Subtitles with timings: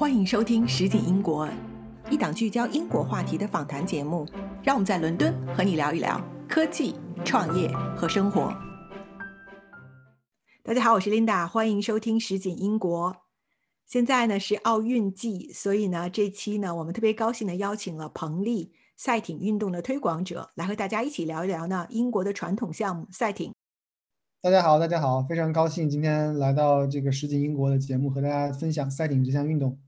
[0.00, 1.46] 欢迎收听《实景英国》，
[2.10, 4.26] 一档聚焦英国话题的访谈节目。
[4.62, 8.50] 让我们在伦敦和你聊一聊科技、创业和生活。
[10.62, 13.12] 大家好，我是 Linda，欢迎收听《实景英国》。
[13.84, 23.52] 现在呢是奥运季，所以呢这期呢我们特别高兴的邀请了彭丽，赛艇运动的推广者，来和大家一起聊一聊呢英国的传统项目赛艇。
[24.40, 29.78] 大家好，大家好，非常高兴今天来到这个实景英国的节目，和大家分享赛艇这项运动。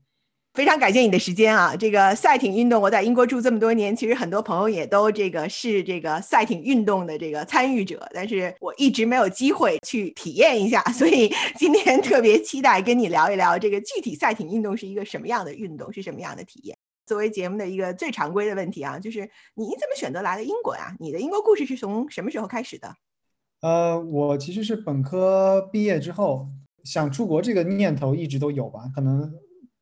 [0.53, 1.75] 非常感谢你的时间啊！
[1.75, 16.77] 这个赛艇运动，我在英国住这么多年，其实很多朋友也都这个是这个赛艇运动的这个参与者，但是我一直没有机会去体验一下， 所以今天特别期待跟你聊一聊这个具体赛艇运动是一个什么样的运动，是什么样的体验。
[17.07, 19.21] 作为节目的一个最常规的问题啊，就是
[19.55, 20.95] 你怎么选择来了英国呀？
[20.99, 22.95] 你的英国故事是从什么时候开始的？
[23.61, 26.47] 呃，我其实是本科毕业之后
[26.83, 29.33] 想出国这个念头一直都有吧，可能。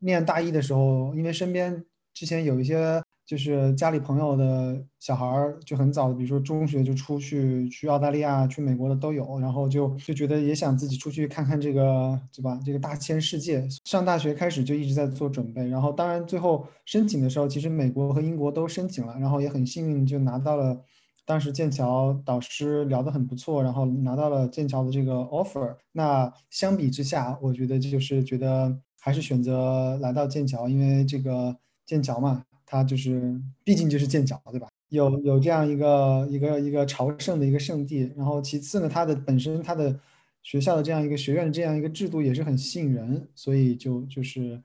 [0.02, 1.84] 念大一的时候，因为身边
[2.14, 12.60] 之前有一些就是家里朋友的小孩儿就很早，比如说中学就出去去澳大利亚、去美国的都有，然后就就觉得也想自己出去看看这个，对吧？
[12.66, 13.66] 这个大千世界。
[13.86, 20.84] 上大学开始就一直在做准备，然后当然最后申请的时候，其实美国和英国都申请了，然后也很幸运就拿到了
[21.26, 25.78] 当时剑桥导师聊得很不错，然后拿到了剑桥的这个 offer。
[25.94, 28.78] 那相比之下，我觉得就是觉得。
[29.04, 31.58] 还是选择来到剑桥，因为这个
[31.88, 34.68] 剑桥嘛，它就是毕竟就是剑桥，对吧？
[34.90, 38.14] 有有这样一个一个一个朝圣的一个圣地。
[38.16, 40.00] 然后其次呢，它的本身它的
[40.44, 44.62] 学校的这样一个学院的这样一个制度也是很吸引人，所以就就是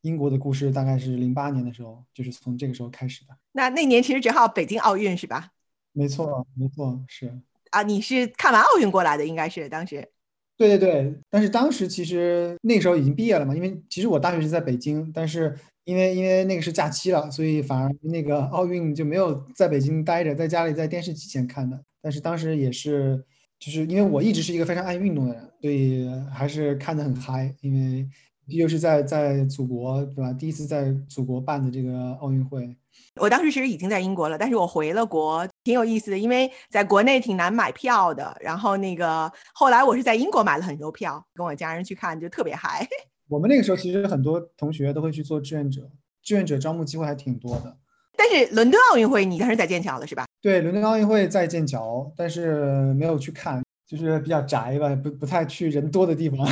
[0.00, 3.36] 英国的故事大概是零八年的时候，就是从这个时候开始的。
[3.52, 5.50] 那那年其实正好北京奥运是吧？
[5.92, 7.38] 没错，没错，是
[7.70, 10.08] 啊，你是看完奥运过来的，应该是当时。
[10.56, 21.78] 对对对，但是当时其实那时候已经毕业了嘛，因为其实我大学是在北京，但是因为因为那个是假期了，所以反而那个奥运就没有在北京待着，在家里在电视机前看的。
[22.00, 23.24] 但是当时也是，
[23.58, 28.06] 就是因为我一直是一个非常爱运动的人，所以还是看得很嗨，因为
[28.46, 30.32] 又是在在祖国，对吧？
[30.32, 32.76] 第一次在祖国办的这个奥运会。
[33.20, 38.36] 我当时其实已经在英国了，但是我回了国，挺有意思的，因为在国内挺难买票的。
[38.40, 42.86] 然后那个后来我是在英国买了很多票，跟我家人去看，就特别嗨。
[43.28, 45.90] 我们那个时候其实很多同学都会去做志愿者，
[46.22, 47.76] 志愿者招募机会还挺多的。
[48.16, 50.26] 但是伦敦奥运会你当时在剑桥了是吧？
[50.42, 56.46] 对，伦敦奥运会在剑桥，但是没有去看，就是比较宅吧，不不太去人多的地方。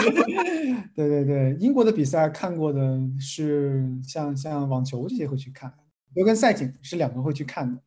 [0.94, 5.72] 对对对，英国的比赛看过的是像像网球这些会去看，
[6.14, 7.80] 都跟赛艇是两个会去看的。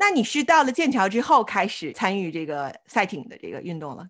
[0.00, 4.08] 那你是到了剑桥之后开始参与这个赛艇的这个运动了？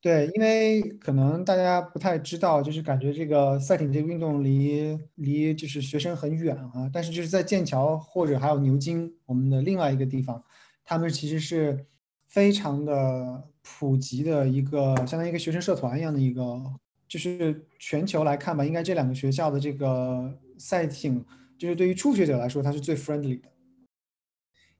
[0.00, 6.88] 对，因为可能大家不太知道，就是感觉这个赛艇这个运动离离就是学生很远啊。
[6.92, 10.42] 但是就是在剑桥或者还有牛津，我们的另外一个地方，
[10.84, 11.86] 他们其实是
[12.26, 13.50] 非常的。
[13.68, 16.62] 普及的一个相当于一个学生社团一样的一个，
[17.08, 21.24] 就是全球来看吧，应该这两个学校的这个赛艇，
[21.58, 23.48] 就是对于初学者来说，它是最 friendly 的。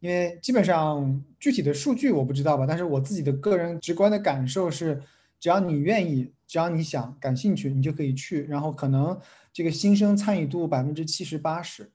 [0.01, 5.03] 因为基本上具体的数据我不知道吧，但是我自己的个人直观的感受是，
[5.41, 8.45] 只要你愿意，只要你想感兴趣，你就可以去。
[8.45, 9.19] 然后可能
[9.53, 11.91] 这个新生参与度百分之七十八十，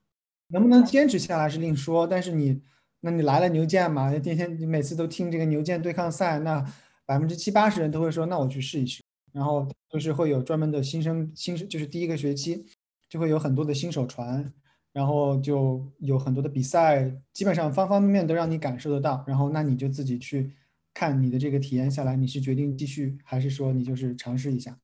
[0.48, 2.62] 能不能坚持下来是另说，但是你。
[3.04, 4.12] 那你来了牛剑嘛？
[4.20, 6.64] 天天你每次都听这个牛剑对抗赛，那
[7.04, 9.02] 百分之七八十人都会说，那我去试一试。
[9.34, 12.64] 然后就是会有专门的新生新生，就是第一个学期
[13.10, 14.54] 就会有很多的新手传，
[14.94, 19.24] 然后就有很多的比赛，基本上方方面面都让你感受得到。
[19.28, 20.52] 然后那你就自己去
[20.94, 24.78] 看你的这个体验下来，你是决定继续，还是说你就是尝试一下？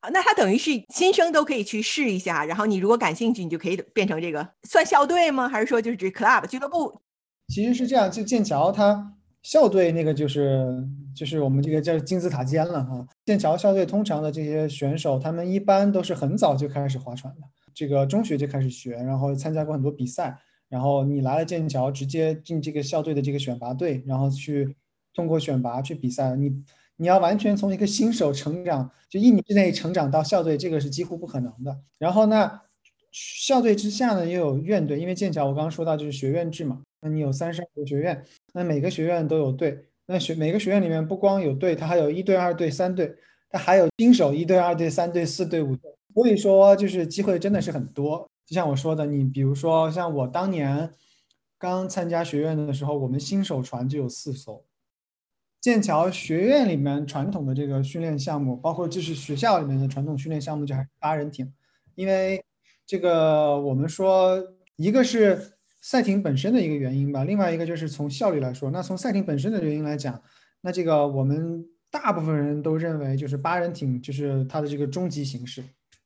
[0.00, 5.48] 啊，那他等于是新生都可以去试一下，然后你如果感兴趣，你就可以变成这个算校队吗？
[5.48, 7.00] 还是说就是指 club 俱乐部？
[7.48, 10.84] 其实是这样，就剑桥它校队那个就是
[11.14, 13.06] 就是我们这个叫金字塔尖了哈。
[13.26, 17.42] 剑桥校队通常的这些选手，他们一般都是很早就开始划船的，
[17.74, 20.38] 这个中学就开始学，然后参加过很多比赛，
[20.68, 24.76] 然后你来了剑桥，直接进这个校队的这个选拔队，然后去
[25.14, 26.34] 通过选拔去比赛。
[26.36, 26.50] 你
[26.96, 31.80] 你要完全从一个新手成长，就一年之内成长到校队，这个是几乎不可能的。
[31.98, 32.62] 然后那
[33.10, 36.82] 校队之下呢，又有院队，因为剑桥我刚刚说到就是学院制嘛。
[37.00, 39.86] 那你有三十二个学院，那每个学院都有队。
[40.06, 43.12] 那学每个学院里面不光有队，它还有一队、二队、三队，
[43.50, 45.90] 它还有新手一队、二队、三队、四队、五队。
[46.14, 48.28] 所以说，就是机会真的是很多。
[48.46, 50.90] 就像我说的，你比如说像我当年
[51.58, 54.64] 刚参加学院的时候，我们新手船就有四艘，
[55.60, 61.52] 剑桥学院里面传统的这个训练项目，包括就是学校里面的传统训练项目，就还是八人艇。
[61.94, 62.42] 因为
[62.84, 64.36] 这个我们说，
[64.76, 68.70] 一个是赛艇本身的一个原因吧，另外一个就是从效率来说。
[68.70, 70.20] 那从赛艇本身的原因来讲，
[70.60, 75.62] 那这个我们大部分人都认为，就是八人艇就是它的这个终极形式。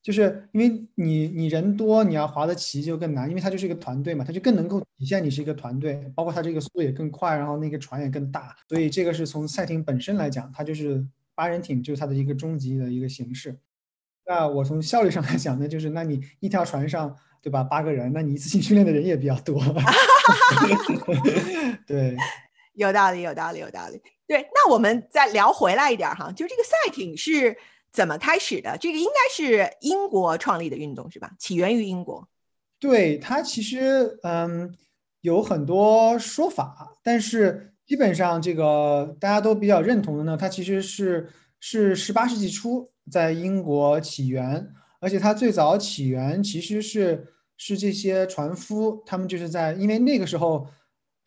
[0.07, 11.05] 就是因为你你人多，你要划得齐就更难，因为它就是一个团队嘛，它就更能够体现你是一个团队，包括它这个速度也更快，然后那个船也更大，所以这个是从赛艇本身来讲，它就是
[11.35, 13.59] 八人艇就是它的一个终极的一个形式。
[14.25, 17.13] 那我从效率上来讲呢，就是那你一条船上
[17.43, 19.61] 对吧，八个人，那你一次性训练的人也比较多。
[21.85, 22.17] 对，
[22.75, 24.01] 有道理，有道理，有道理。
[24.25, 27.57] 对，那我们再聊回来一点哈，就这个赛艇是。
[27.93, 28.77] 怎么开始的？
[28.79, 31.33] 这个应该是英国创立的运动是吧？
[31.39, 32.29] 起源于英国。
[32.79, 34.75] 对它其实嗯
[35.21, 41.29] 有很多说法，但是基本上这个大家都比较认同的呢，它其实是
[41.59, 50.67] 是十八世纪初在英国起源，而且它最早起源其实是是这些船夫，他们就是在因为那个时候。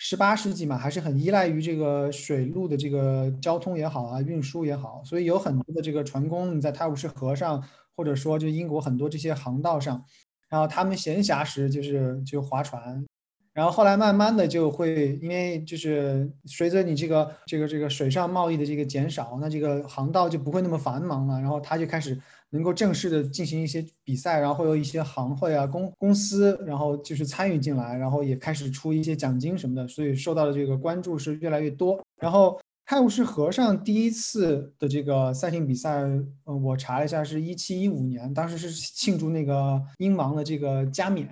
[0.02, 7.62] 十八世纪嘛，还是很依赖于这个水路的这个交通也好啊，运输也好，所以有很多的这个船工你在泰晤士河上，
[7.98, 10.02] 或者说就英国很多这些航道上，
[10.48, 13.06] 然后他们闲暇时就是就划船，
[13.54, 22.18] 然后后来慢慢的就会因为就是随着你这个这个这个水上贸易的这个减少，那这个航道就不会那么繁忙了，然后他就开始。
[22.52, 32.02] 能够正式的进行一些比赛，然后会有一些行会啊、公公司，然后就是参与进来，然后也开始出一些奖金什么的，所以受到的这个关注是越来越多。
[32.20, 41.30] 然后泰晤士河上第一次的这个赛艇比赛，嗯，我查了一下，是一七一五年，当时是庆祝那个英王的这个加冕。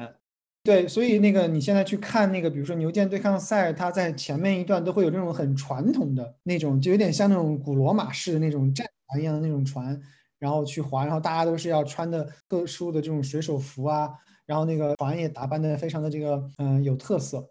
[0.64, 10.00] 对，所以那个你现在去看那个，比如说牛剑对抗赛，它在前面一段都会有那种很传统的那种，就有点像那种古罗马式的那种战船一样的那种船。
[10.40, 14.10] 然后去划，然后大家都是要穿的特殊的这种水手服啊，
[14.46, 17.50] 然后那个船也打扮的非常的这个嗯有特色，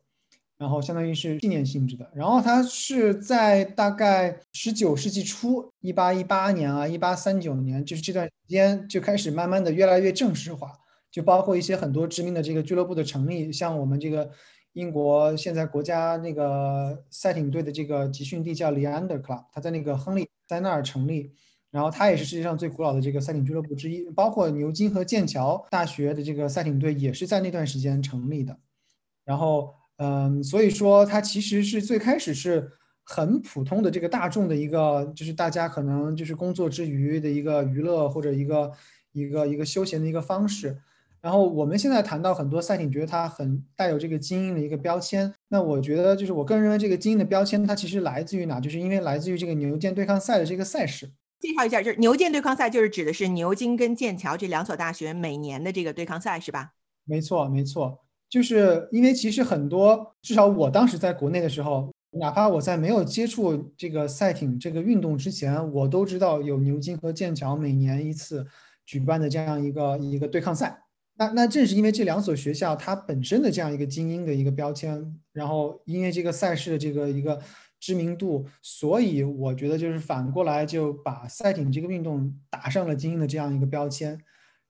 [0.57, 2.09] 然后相当于是纪念性质的。
[2.15, 10.73] 然后它是在大概十九世纪初，一八一八年啊，一八三九年，就是这段时间就开始慢慢的越来越正式化，
[11.11, 14.31] 就包括一些很多知名的这个俱乐部的成立，像我们这个
[14.75, 21.33] 英国现在国家那个赛艇队的这个集训地叫 Leander Club，它在那个亨利在那儿成立。
[21.71, 28.59] 然后它也是世界上最古老的这个赛艇俱乐部之一，包括牛津和剑桥大学的这个赛艇队也是在那段时间成立的。
[29.25, 32.71] 然后，嗯，所以说它其实是最开始是
[33.03, 38.73] 很普通的这个大众的一个，就是大家可能就是工作之余的一个娱乐或者一个
[39.13, 40.79] 一个一个休闲的一个方式。
[41.21, 45.35] 然后我们现在谈到很多赛艇，觉得它很带有这个精英的一个标签。
[45.49, 48.61] 那我觉得就是我个人认为这个精英的标签，它其实来自于哪？
[48.61, 51.11] 就是因为来自于这个牛剑对抗赛的这个赛事。
[51.39, 56.73] 介绍一下，就是牛剑对抗赛，就是指的是牛津跟剑桥这两所大学每年的这个对抗赛，是吧？
[57.05, 68.47] 没错，没错，就是因为其实很多，至少我当时在国内的时候，哪怕我在没有接触这个赛艇这个运动之前，我都知道有牛津和剑桥每年一次
[68.87, 70.83] 举办的这样一个一个对抗赛。
[71.19, 77.41] 那那正是因为这两所学校它本身的这样一个精英的一个标签，然后因为这个赛事的这个一个。
[77.79, 84.19] 知名度，所以我觉得就是反过来就把赛艇这个运动打上了精英的这样一个标签。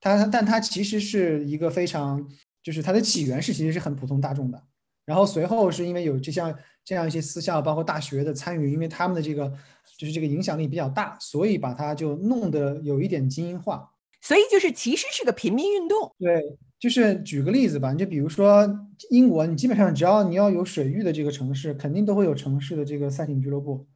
[0.00, 2.28] 它，但它其实是一个非常，
[2.62, 4.62] 就是它的起源是其实是很普通大众的。
[5.04, 6.52] 然后随后是因为有这项
[6.84, 9.48] 这样一些私校，包括大学的参与，因为他们的这个
[9.96, 13.88] 就是这个影响力比较大，所以把它就弄得有一点精英化。
[14.26, 16.12] 所以就是其实是个平民运动。
[16.18, 16.42] 对。
[16.78, 18.68] 就是举个例子吧，你就比如说
[19.10, 23.86] 英国，你基本上只要你要有水域的这个城市，肯定都会有城市的这个赛艇俱乐部。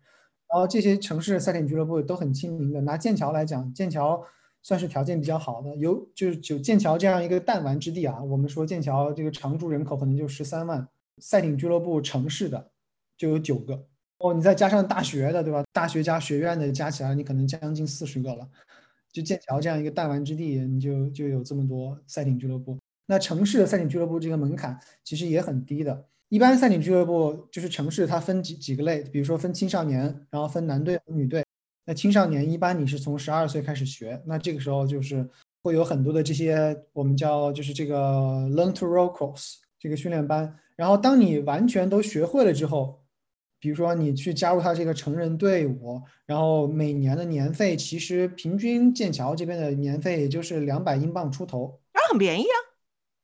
[0.48, 2.80] 然后这些城市赛艇俱乐部都很亲民的。
[2.80, 4.24] 拿剑桥来讲，剑桥
[4.62, 8.22] 算是条件比较好的，有就是就剑桥这样一个弹丸之地啊。
[8.22, 12.70] 我们说剑桥这个常住人口可能就十三万，赛艇俱乐部城市的
[13.18, 13.84] 就有九个。
[14.18, 15.62] 哦，你再加上大学的，对吧？
[15.72, 18.48] 大学加学院的加起来，你可能将近四十个了。
[19.12, 22.78] 就剑桥这样一个弹丸之地，你就就有这么多赛艇俱乐部。
[23.06, 26.06] 那城市的赛艇俱乐部这个门槛其实也很低的。
[26.28, 31.44] 一般赛艇俱乐部就是城市，它分几几个类，比如说分青少年，然后分男队和女队。
[31.84, 35.28] 那青少年一般你是从十二岁开始学，那这个时候就是
[35.62, 40.54] 会有很多的这些我们叫就是这个 learn to row course 这个训练班。
[40.76, 42.99] 然后当你完全都学会了之后，
[43.60, 52.56] 比如说你去加入他这个成人队伍，然后每年的年费其实平均剑桥这边的年费也就是两百英镑出头，那很便宜啊。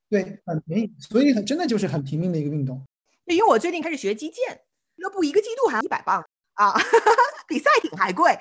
[0.08, 2.80] 对，很便宜，所以很真的就是很平民的一个运动。
[3.24, 4.60] 因为我最近开始学击剑，
[4.94, 6.24] 俱乐部一个季度还一百磅。
[6.54, 6.72] 啊，
[7.46, 8.38] 比赛艇还贵。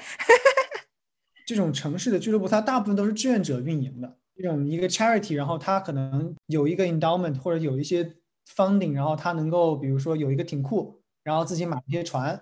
[1.45, 8.15] 这种城市的俱乐部，它大部分都是志愿者运营的，这种一个 charity，然后它可能有一个 endowment 或者有一些
[8.47, 12.39] funding，然后它能够比如说有一个艇库，然后自己买一些船，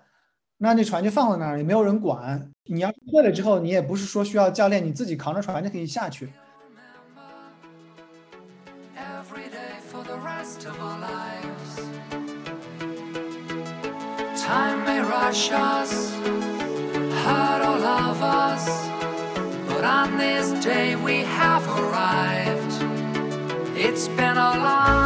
[0.57, 2.51] 那那船就放在那儿，也没有人管。
[2.65, 6.33] 你要是会了之后，你也不是说需要教练，你自己扛着船就可以下去。
[23.75, 25.02] It's been a long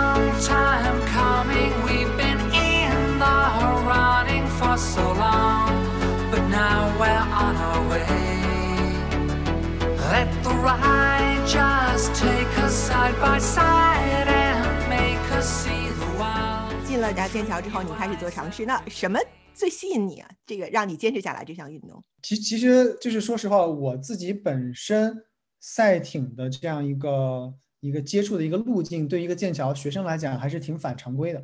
[10.67, 16.85] Let the ride just take us side by side and make us see the world.
[16.85, 19.17] 进了家剑桥之后，你开始做尝试，那什么
[19.53, 20.29] 最吸引你啊？
[20.45, 22.03] 这个让你坚持下来这项运动？
[22.21, 25.23] 其其实就是说实话，我自己本身
[25.61, 31.41] 赛艇的这样一个一个接触的一个路径，对一个剑桥学生来讲还是挺反常规的。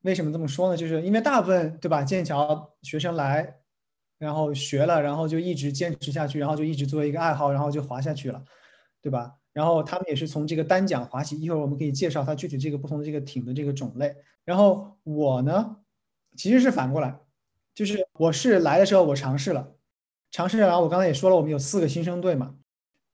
[0.00, 0.76] 为什么这么说呢？
[0.78, 3.56] 就是因为大部分对吧，剑桥学生来，
[4.18, 8.42] 然后学了，然后就一直坚持下去，然后就一直作为一个爱好，然后就滑下去了，
[9.02, 9.34] 对吧？
[9.52, 14.14] 然后他们也是从这个单桨滑起，一会儿我们可以介绍它具体这个不同的这个艇的这个种类。
[14.44, 15.76] 然后我呢，
[16.36, 17.18] 其实是反过来，
[17.74, 19.74] 就是我是来的时候我尝试了，
[20.30, 22.54] 尝试了，然后我刚才也说了，我们有四个新生队嘛，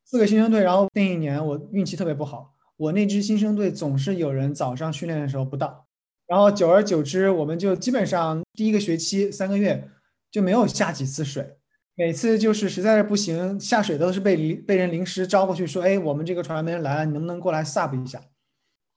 [0.05, 5.87] 四个新生队，然后那一年我运气特别不好，我那支新生队总是有人早上训练的时候不到，
[6.27, 9.89] 然后久而久之，我们就基本上第一个学期三个月
[10.33, 11.59] 就没有下几次水。
[11.95, 18.21] 每次就是实在是不行，下水都是被临被人临时招过去说，哎，我们这个船没人来了，你能不能过来 sub 一下？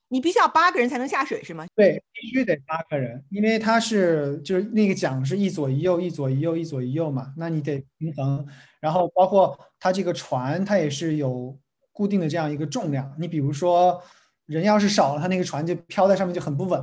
[0.08, 1.66] 你必须要八个人才能下水是吗？
[1.76, 8.48] 对，必须得八个人，因为它是就是那个桨是一左一右，一左一右，一左一右嘛，那你得平衡。
[8.80, 11.58] 然后包括它这个船，它也是有
[11.92, 13.14] 固定的这样一个重量。
[13.20, 14.02] 你比如说
[14.46, 16.80] 人要是少了，它那个船就飘在上面就很不稳，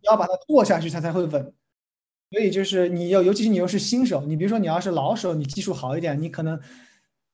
[0.00, 1.54] 你要把它坐下去，它才会稳。
[2.32, 6.58] 所以就是你要，尤其是你又是新手，你比如说你要是老手，你技术好一点，你可能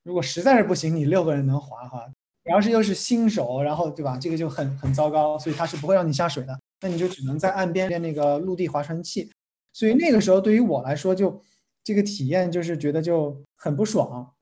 [0.03, 2.05] 如果实在是不行，你六个人能划划。
[2.43, 6.59] 你要是又是新手，然后对吧，这个就很很糟糕，所以他是不会让你下水的。
[6.81, 9.31] 那你就只能在岸边练那个陆地划船器。
[9.71, 11.41] 所以那个时候对于我来说，就
[11.81, 14.33] 这个体验就是觉得就很不爽。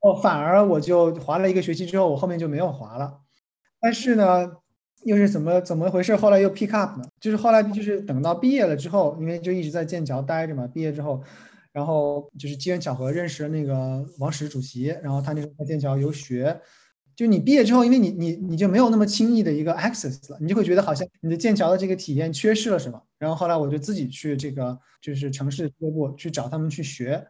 [0.00, 3.20] 哦，反而我就划了一个学期之后，我后面就没有划了。
[3.80, 4.56] 但是呢。
[5.04, 6.14] 又是怎么怎么回事？
[6.16, 7.04] 后来又 pick up 呢？
[7.20, 10.66] 就是后来就是等到毕业了之后，因为就一直在剑桥待着嘛。
[10.66, 11.22] 毕业之后，
[11.72, 16.60] 然后就是机缘巧合认识了那个王石主席，然后他那时候在剑桥游学。
[17.14, 23.00] 就你毕业之后，因为你你你就没有那么轻易的一个 access 了，你就会觉得好像你的剑桥的这个体验缺失了什么。
[23.18, 27.22] 然后后来我就自己去这个就是城市俱乐部去找他们去学，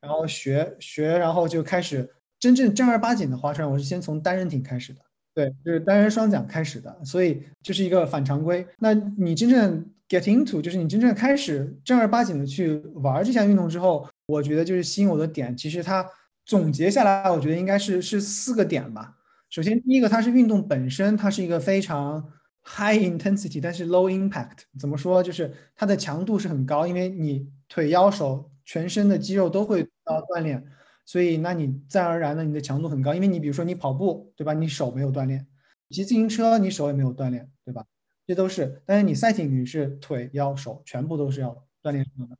[0.00, 2.10] 然后学学，然后就开始
[2.40, 3.70] 真正正儿八经的划船。
[3.70, 5.00] 我是先从单人艇开始的。
[5.34, 8.66] 对，就是单人双桨开始的，所以这是一个反常规。
[8.78, 16.04] 那你真正 get into，就是你真正开始正儿八经的去玩这项运动之后，我觉得就是吸引我的点，其实它
[16.44, 19.16] 总结下来，我觉得应该是是四个点吧。
[19.50, 22.22] 首先，第一个，它是运动本身，它是一个非常
[22.64, 24.58] high intensity，但是 low impact。
[24.78, 25.22] 怎么说？
[25.22, 30.64] 就是它的强度是很高，因为你腿、腰、手全身的肌肉都会得到锻炼。
[31.10, 34.52] 所以，那你自然而然的，你的强度很高，因为你比如说你跑步，对吧？
[34.52, 35.40] 你手没有锻炼；
[35.88, 37.84] 骑自行车，你手也没有锻炼，对吧？
[38.28, 38.80] 这都是。
[38.86, 41.50] 但是你赛艇，你是腿、腰、手全部都是要
[41.82, 42.36] 锻炼上的。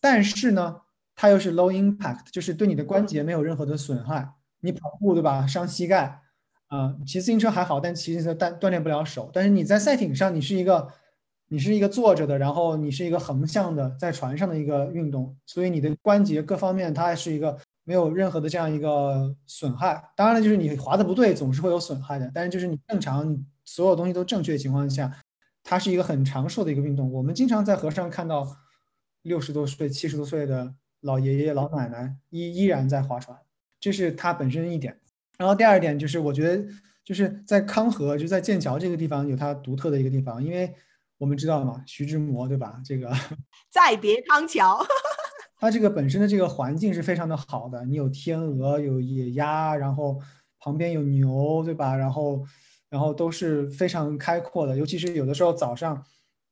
[0.00, 0.80] 但是呢，
[1.14, 4.26] 它又是 low impact，就是对你的关节没有任何的损害。
[4.60, 5.46] 你跑步，对吧？
[5.46, 6.22] 伤膝盖
[6.68, 6.96] 啊。
[7.06, 9.30] 骑自行车还好，但骑自行车锻锻炼不了手。
[9.34, 10.88] 但是你在赛艇上，你是一个，
[11.48, 17.58] 你是一个坐着的，然后你是一个横向的在船上的一个运动，所以你的关节各方面它还是一个。
[17.88, 22.30] 没有任何的这样一个损害，当然了，就是你划的不对，总是会有损害的。
[22.34, 25.10] 但是就是你正常，你所有东西都正确的情况下，
[25.64, 27.10] 它是一个很长寿的一个运动。
[27.10, 28.46] 我们经常在河上看到
[29.22, 33.38] 六十多岁、七十多岁的老爷爷、老奶奶依依然在划船，
[33.80, 35.00] 这是它本身一点。
[35.38, 36.62] 然后第二点就是，我觉得
[37.02, 40.74] 就是在康河，就在剑桥这个地方有它独特的一个地方，因为
[41.16, 42.82] 我们知道嘛，徐志摩对吧？
[42.84, 43.10] 这个
[43.70, 44.86] 再别康桥。
[45.60, 50.16] 它这个本身的这个环境是非常的好的，你有天鹅，有野鸭，然后
[50.60, 51.96] 旁边有牛，对吧？
[51.96, 52.44] 然后，
[52.88, 54.76] 然后都是非常开阔的。
[54.76, 56.00] 尤其是有的时候早上，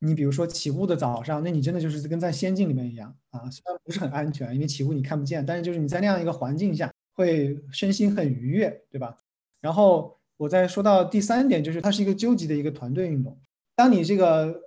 [0.00, 3.48] 你比如说起雾的早上，那你真的就是跟在仙境里面一样啊。
[3.48, 9.16] 虽然不是很安全，因为起雾你看不见，但是就是你在那样一个环境下，会身心很愉悦，对吧？
[9.60, 13.38] 然后我再说到第三点，就是它是一个究极的一个团队运动。
[13.76, 14.62] 当你这个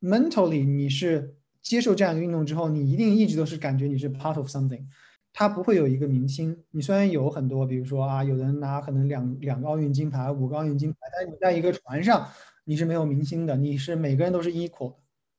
[0.00, 1.34] mentally 你是。
[1.62, 4.84] 接受这样一个运动之后，你一定一直都是感觉你是 part of something，
[5.32, 6.64] 它不会有一个明星。
[6.70, 12.26] 你虽然有很多，比如说啊，有人拿可能两两个奥运金牌、五个奥运金牌，但是你在一个船上，
[12.64, 14.96] 你是没有明星的，你是每个人都是 equal 的，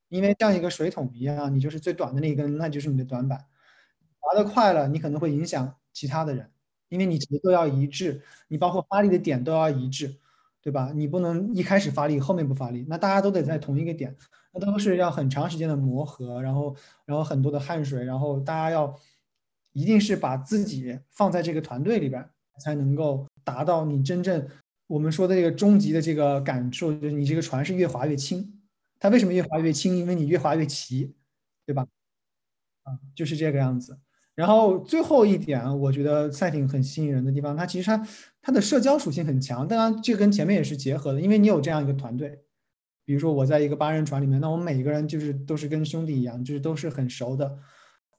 [0.08, 3.44] 因为像一个水桶一样，你就是最短的那一根，那就是你的短板。
[4.20, 6.48] 滑得快了，你可能会影响其他的人，
[6.88, 10.14] 因为你节奏要一致，你包括发力的点都要一致，
[10.62, 10.92] 对吧？
[10.94, 14.16] 你不能一开始发力，后面不发力，那大家都得在同一个点。
[14.52, 18.94] 那都是要很长时间的磨合，然后，然后很多的汗水，然后大家要
[19.72, 22.28] 一定是把自己放在这个团队里边，
[22.60, 24.46] 才能够达到你真正
[24.86, 28.60] 我们说的这个终极的这个感受，就是你这个船是越划越轻。
[29.00, 29.96] 它为什么越划越轻？
[29.96, 31.14] 因为你越划越齐，
[31.66, 31.86] 对吧？
[32.84, 33.98] 啊，就是这个样子。
[34.34, 38.06] 然后最后一点，我觉得赛艇很吸引人的地方，它其实它
[38.42, 39.66] 它的社交属性很强。
[39.66, 42.42] 当然，这跟前面也是结合的，因为你有这样一个团队。
[43.04, 47.58] 比如说我在一个八人船里面，那我们每一个人就是都是跟兄弟一样，就是都是很熟的。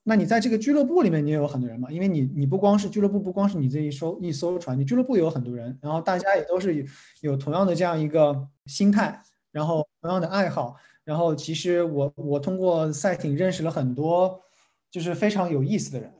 [0.03, 1.89] 那你在这个俱乐部里面，你也有很多人嘛？
[1.89, 6.85] 因为你你不光是俱乐部，不光是你这一艘一艘船，你俱乐部有很多人，然后大家也都是
[7.21, 9.21] 有同样的这样一个心态，
[9.51, 10.75] 然后同样的爱好。
[11.05, 14.41] 然后其实我我通过赛艇认识了很多
[14.89, 16.11] 就是非常有意思的人。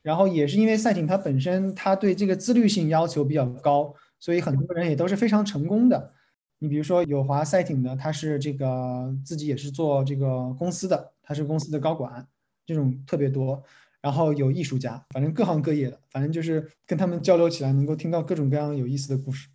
[0.00, 6.12] 然后也是因为赛艇它本身它对这个自律性要求比较高，所以很多人也都是非常成功的。
[6.58, 12.26] 你比如说有华赛艇的，他是这个自己也是做这个公司的，他是公司的高管，
[12.66, 13.62] 这种特别多。
[14.00, 19.48] 然后有艺术家，反正各行各业的，反正就是跟他们交流起来，能够听到各种各样有意思的故事，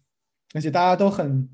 [0.53, 1.47] 而且大家都很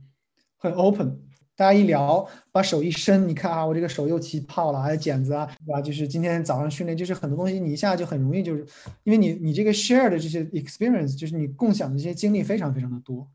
[0.58, 1.20] 很 open，
[1.56, 5.80] 大家一聊，把手一伸，你看啊，我这个手又起泡了，还有茧子啊，对吧？
[5.80, 8.66] 就是今天早上训练，就是很多东西你一下就很容易，就是
[9.04, 13.30] 因为你你这个 share 的这些 experience，就是你共享的这些经历非常非常的多。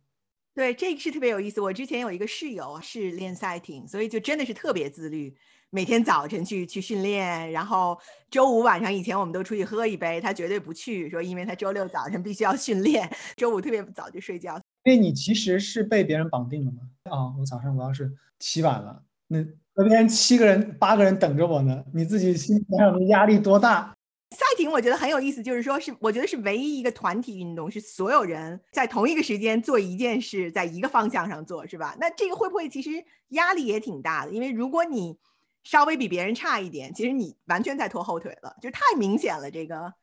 [0.54, 1.60] 对，这个是特别有意思。
[1.60, 5.34] 我之前有一个室友是练赛艇，所以就真的是特别自律，
[5.70, 7.98] 每天早晨去去训练，然后
[8.30, 14.54] 周五晚上以前我们都出去喝一杯，他绝对不去，说因为他周六早晨必须要训练，周五特别早就睡觉。
[14.84, 16.82] 因为你其实是被别人绑定了嘛？
[17.10, 23.92] 啊，我早上我要是起晚了，那那边七个人八个人等着我呢，你自己心理上的压力多大？
[24.34, 31.96] 赛艇我觉得很有意思，就是说是我觉得是唯一一个团体运动，是所有人在同一个时间做一件事，在一个方向上做，是吧？
[32.00, 34.32] 那这个会不会其实压力也挺大的？
[34.32, 35.16] 因为如果你
[35.62, 39.50] 稍微比别人差一点，其实你完全在拖后腿了，就太明显了。
[39.50, 39.94] 这个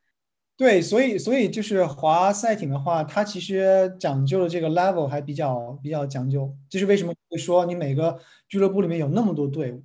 [0.58, 6.56] 对，所以所以就是滑赛艇的话，它其实讲究的这个 level 还比较比较讲究。
[6.70, 9.84] 就是为什么会说你每个俱乐部里面有那么多队伍？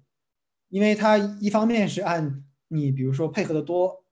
[0.68, 4.05] 因为它一方面是按你比如说配合的多。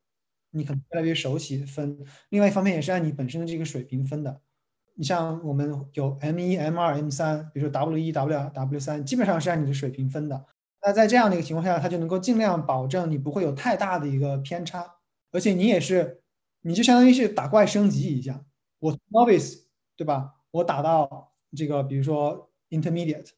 [0.57, 4.41] 你可能越来越熟悉分，另外一方面也是按你本身的这个水平分的。
[4.95, 10.47] 你像我们有 M 一、M 二、M 三，比如说 W 一、W 二 W 三，基本上是按你的水平分的。
[10.81, 14.89] 那在这样的一个情况下，它就能够尽量保证你不会有太大的一个偏差，
[15.33, 16.23] 而且你也是，
[16.61, 18.45] 你就相当于是打怪升级一下。
[18.79, 19.63] 我 Novice
[19.97, 20.35] 对吧？
[20.53, 23.31] 我打到这个，比如说 Intermediate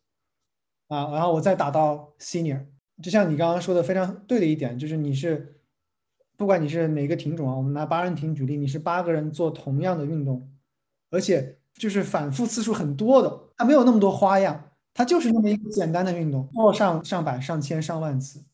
[0.89, 2.67] 啊，然后我再打到 Senior。
[3.03, 5.55] 就像你刚刚说的非常对的一点，就是你是。
[6.37, 10.47] 不管你是哪个品种啊，我们拿八人艇举例，你是八个人做同样的运动，
[11.11, 18.45] 而且就是反复次数很多的，它没有那么多花样，它就是那么一个简单的运动，做上上百、上千、上万次。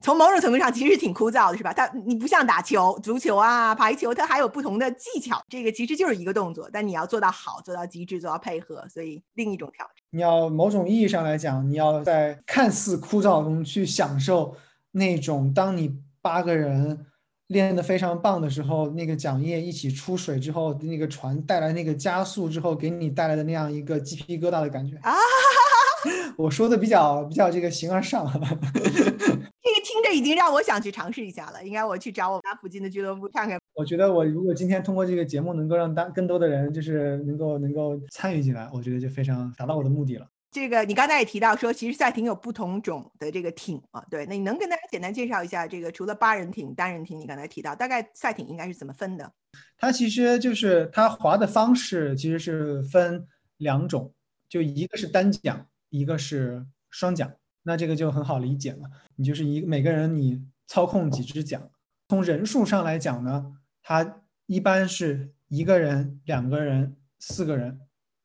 [0.00, 1.72] 从某种程度上，其实挺枯燥的，是吧？
[1.72, 5.40] 它你不像打球、足球啊、排球，它还有不同的技巧。
[5.48, 9.94] 这个其实就是一个动作，但你要做到好、做到极致、做到配合，所以另一种挑战。
[10.10, 14.56] 你要某种意义上来讲，你要在看似枯燥中去享受
[14.90, 17.06] 那种，当你八个人。
[17.52, 25.12] 练得非常棒的时候，那个桨叶一起出水之后，那个船带来那个加速之后，给你带来的那样一个鸡皮疙瘩的感觉啊！
[26.36, 31.64] 我说的比较比较这个形而上， 这个听着已经让我想去尝试一下了。
[31.64, 33.60] 应该我去找我家附近的俱乐部看看。
[33.74, 40.26] 我觉得我如果今天通过这个节目能够让大更多的人就是能够能够参与进来，我觉得就非常达到我的目的了。
[40.52, 49.32] 这个你刚才也提到说，其实赛艇有不同种的这个艇啊，对，那你能跟大家简单介绍一下这个除了八人艇、单人艇，你刚才提到大概赛艇应该是怎么分的？
[49.78, 54.12] 它其实就是它划的方式其实是分两种，
[54.46, 57.34] 就一个是单桨，一个是双桨。
[57.62, 61.70] 那这个就很好理解了，你就是一每个人你操控几只桨。
[62.08, 67.80] 从人数上来讲呢，它一般是一个人、两个人、四个人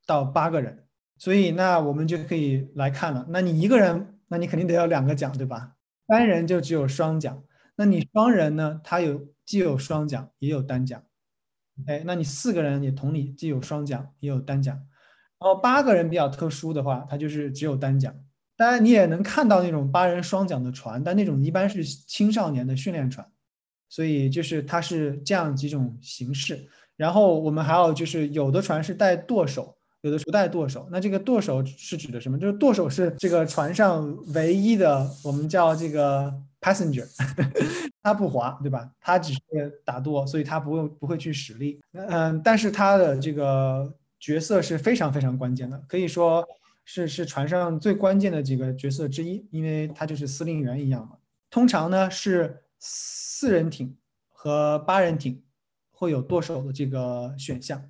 [0.05, 0.87] 到八个人。
[1.17, 3.25] 所以，那我们就可以来看了。
[3.30, 5.73] 那你一个人，那你肯定得要两个桨，对吧？
[6.06, 7.41] 单人就只有双桨。
[7.75, 8.82] 那你双人呢？
[8.84, 11.03] 他有既有双桨，也有单桨。
[11.86, 14.75] 哎，那你四个人也同理，既有双桨，也有单桨。
[15.39, 18.19] 然后八个人比较特殊的话，它就是只有单桨。
[18.56, 23.27] 当然你也能看到那种八人双桨的船，但那种一般是青少年的训练船，
[23.88, 26.67] 所以就是它是这样几种形式。
[26.95, 29.76] 然后我们还有就是有的船是带舵手，
[30.08, 30.88] 有的不带舵手。
[30.91, 32.39] 那这个舵手是指的什么？
[32.39, 37.06] 就是舵手是这个船上唯一的，我们叫这个 passenger，
[38.02, 38.89] 他不划，对吧？
[39.00, 41.80] 他只是打舵，所以他不会不会去使力。
[41.91, 46.43] 嗯，但是他的这个角色是非常非常关键的，可以说
[46.86, 51.17] 是是船上最关键的几个角色之一，因为他就是司令员一样嘛。
[51.50, 53.96] 通常呢是四人艇
[54.32, 55.41] 和八人艇。
[56.00, 57.84] 会有舵手的这个选项，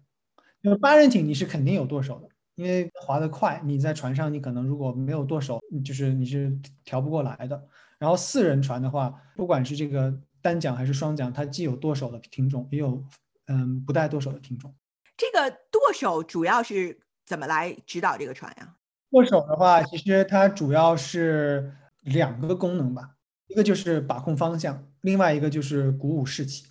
[0.67, 6.53] 因为八人艇你是肯定有舵手的，因为划得快，你在船上你可能如果没有舵手，就是你是
[6.83, 7.63] 调不过来的。
[7.97, 13.01] 然后四人船的话，不管是这个单桨还是双桨，它既有舵手的听众，也有
[13.45, 14.75] 嗯不带舵手的听众。
[15.15, 18.75] 这个舵手主要是怎么来指导这个船呀？
[19.09, 23.11] 舵手的话，其实它主要是两个功能吧，
[23.47, 26.65] 一个就是把控方向，另外一个就是鼓舞士气。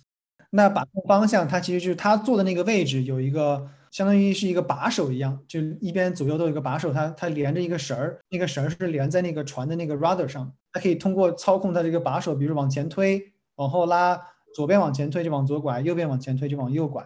[0.51, 14.21] 那把控方向，它其实就是它坐的那个位置有一个，相当于是一个把手一样，就一边左右都有一个把手，它它连着一个绳儿，那个绳儿是连在那个船的那个 rudder 上，它可以通过操控它这个把手，比如往前推、往后拉，
[14.53, 17.05] 左边往前推就往左拐，右边往前推就往右拐，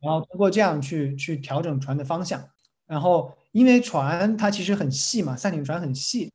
[0.00, 2.42] 然后通过这样去去调整船的方向。
[2.86, 6.30] 然后因为船它其实很细嘛，赛艇船很细，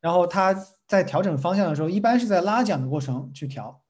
[0.00, 0.54] 然后它
[0.86, 3.82] 在调整方向的时候，一般是在拉桨的过程去调。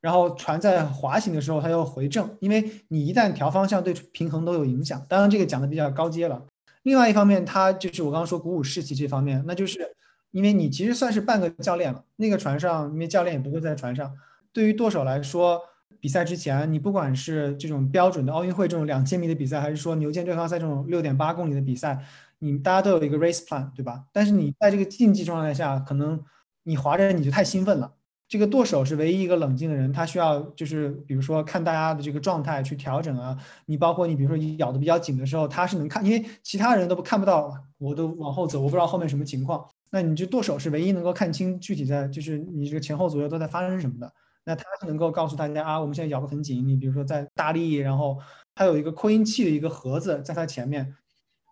[0.00, 5.04] 然后船在滑行的时候，它要回正，因为你一旦调方向，对平衡都有影响。
[5.08, 6.42] 当然，这个讲的比较高阶了。
[6.84, 9.94] 另外一方面，它就是我刚刚说鼓舞士气这方面，那就是
[10.30, 12.02] 因为你其实算是半个教练了。
[12.16, 14.10] 那个船上，因为教练也不会在船上。
[14.52, 15.60] 对于舵手来说，
[16.00, 22.02] 比赛之前，你不管是这种标准的奥运会这种两千米的比赛，还是说牛剑对抗赛这种六点八公里的比赛，
[22.38, 24.04] 你大家都有一个 race plan，对吧？
[24.10, 26.18] 但是你在这个竞技状态下，可能
[26.62, 27.92] 你滑着你就太兴奋了。
[28.30, 33.36] 这个舵手是唯一一个冷静的人，他需要就是比如说看大家的这个状态去调整啊。
[33.66, 39.66] 你包括你比如说咬的比较紧的时候，他是能看，因为其他人都不看不到，我都往后走，我不知道后面什么情况。
[39.90, 44.12] 那你就舵手是唯一能够看清具体在就是你这个前后左右都在发生什么的。
[44.44, 46.64] 那他是能够告诉大家啊，我们现在咬得很紧。
[46.64, 48.16] 你比如说在大力，然后
[48.54, 50.94] 他有一个扩音器的一个盒子在他前面，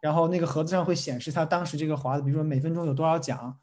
[0.00, 3.56] 然后那个盒子上会显示他当时这个滑的，比如说每分钟有多少桨。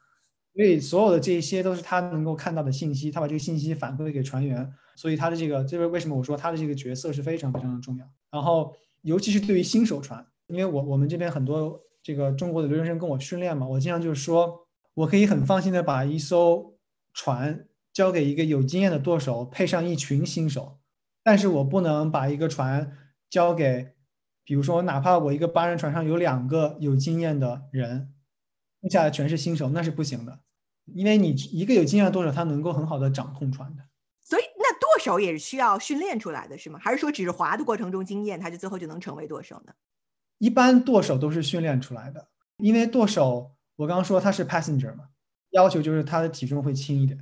[0.55, 8.05] 所以所有的这些都是他能够看到的信息，他把这个信息反馈给船员，所以他的这个，这是为什么我说他的这个角色是非常非常的重要。
[8.31, 16.77] 然后，尤其是对于新手船，因为我我们这边很多这个中国的留学生跟我训练嘛，我经常就是说，我可以很放心的把一艘
[17.13, 20.79] 船交给一个有经验的舵手，配上一群新手，
[21.21, 22.95] 但是我不能把一个船
[23.29, 23.93] 交给，
[24.45, 28.13] 比如说哪怕我一个八人船上有两个有经验的人，
[28.81, 30.39] 剩下的全是新手，那是不行的。
[30.93, 33.84] 因为你一个有经验的舵手，他能够很好的掌控船的，
[34.21, 36.80] 所以那舵手也是需要训练出来的，是吗？
[36.82, 39.74] 还是说只是划的过程中经验，他就最后就能成为舵手呢？
[40.38, 45.06] 一般舵手都是训练出来的，因为舵手我刚刚说他是 passenger 嘛，
[45.52, 47.19] 要求就是他的体重会轻一点。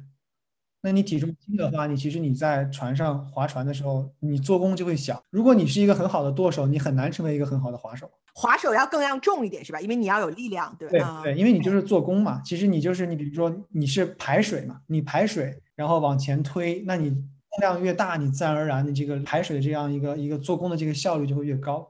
[0.86, 5.24] 那你体重轻的话，你其实你在船上划船的时候，你做工就会小。
[5.30, 8.12] 如果你是一个很好的舵手，你很难成为一个很好的划手。
[8.36, 9.80] 划手要更要重一点是吧？
[9.80, 11.22] 因为你要有力量，对吧？
[11.24, 12.42] 对对，因为你就是做工嘛。
[12.44, 21.90] 其实你就是你，比如说你是排水嘛，你排水然后往前推，那你重量越大，你自然而然的这个排水的这样一个一个做工的这个效率就会越高。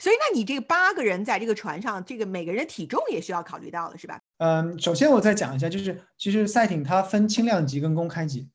[0.00, 4.20] 所以，那你这个八个人在这个船上，这个每个人体重也需要考虑到了，是吧？
[4.44, 8.50] 嗯，首先我再讲一下，就是其实赛艇它分轻量级跟公开级。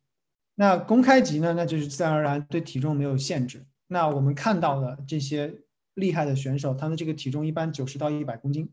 [0.54, 3.65] 那公开级呢，那就是自然而然对体重没有限制。
[3.88, 5.52] 那我们看到的这些
[5.95, 8.71] 厉害的选手，他的这个体重一般九十到一百公斤，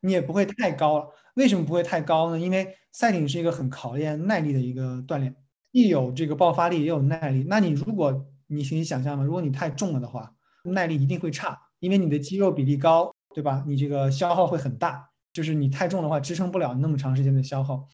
[0.00, 1.08] 你也不会太高了。
[1.34, 2.40] 为什么不会太高呢？
[2.40, 5.36] 因为赛艇是一个很考验耐力的一个锻炼，
[5.74, 7.44] 既有这个爆发力，也有耐力。
[7.46, 9.24] 那你如果你可以想象吗？
[9.24, 13.62] 如果你太重了的话，耐力一定会差，因为你的肌肉比例高，对吧？
[13.66, 17.88] 你这个消耗会很大，就是你太重的话，支撑不了那么长时间的消耗。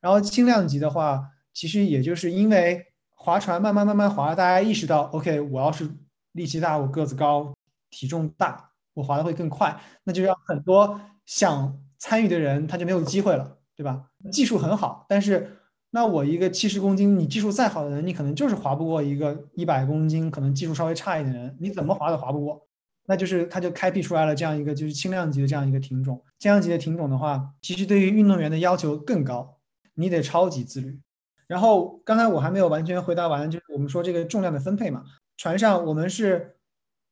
[0.00, 1.30] 然后轻量级的话。
[1.56, 5.88] 其实也就是因为划船慢慢慢慢划，大家意识到，OK，我要是
[6.32, 7.54] 力气大，我个子高，
[7.90, 14.06] 体重大，我划的会更快，那就让很多想参与的人他就没有机会了，对吧？
[14.32, 15.58] 技术很好，但是
[15.90, 22.66] 那我一个七十公斤，你技术再好的人，你可能就是划不过一个一百公斤，可能技术稍微差一点的人，你怎么划都划不过。
[23.06, 29.58] 那就是他就开辟出来了这样一个就是轻量级的这样一个品种，轻量级的品种的话，其实对于运动员的要求更高，
[29.94, 31.00] 你得超级自律。
[31.46, 35.04] 然后刚才我还没有完全回答完，就是我们说这个重量的分配嘛。
[35.36, 36.56] 船上我们是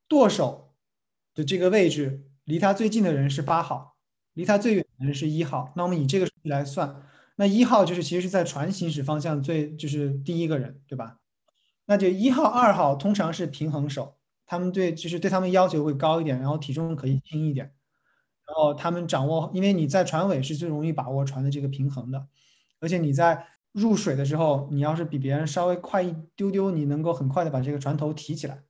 [0.09, 0.73] 舵手
[1.35, 3.97] 的这个位置，离他最近的人是八号，
[4.33, 5.73] 离他最远的人是一号。
[5.77, 7.03] 那我们以这个来算，
[7.37, 11.19] 那一号就是其实是在船行驶方向最就是第一个人，对吧？
[11.87, 14.17] 那就一号、二号通常是平衡手，
[14.53, 17.65] 他们对就是对他们要求会高一点，然后体重可以轻一点，
[18.47, 22.27] 然后他们掌握，因为你在船尾是最容易把握船的这个平衡的，
[22.79, 28.63] 而且你在入水的时候，你要是比别人稍微快一丢丢，你能够很快的把这个船头提起来。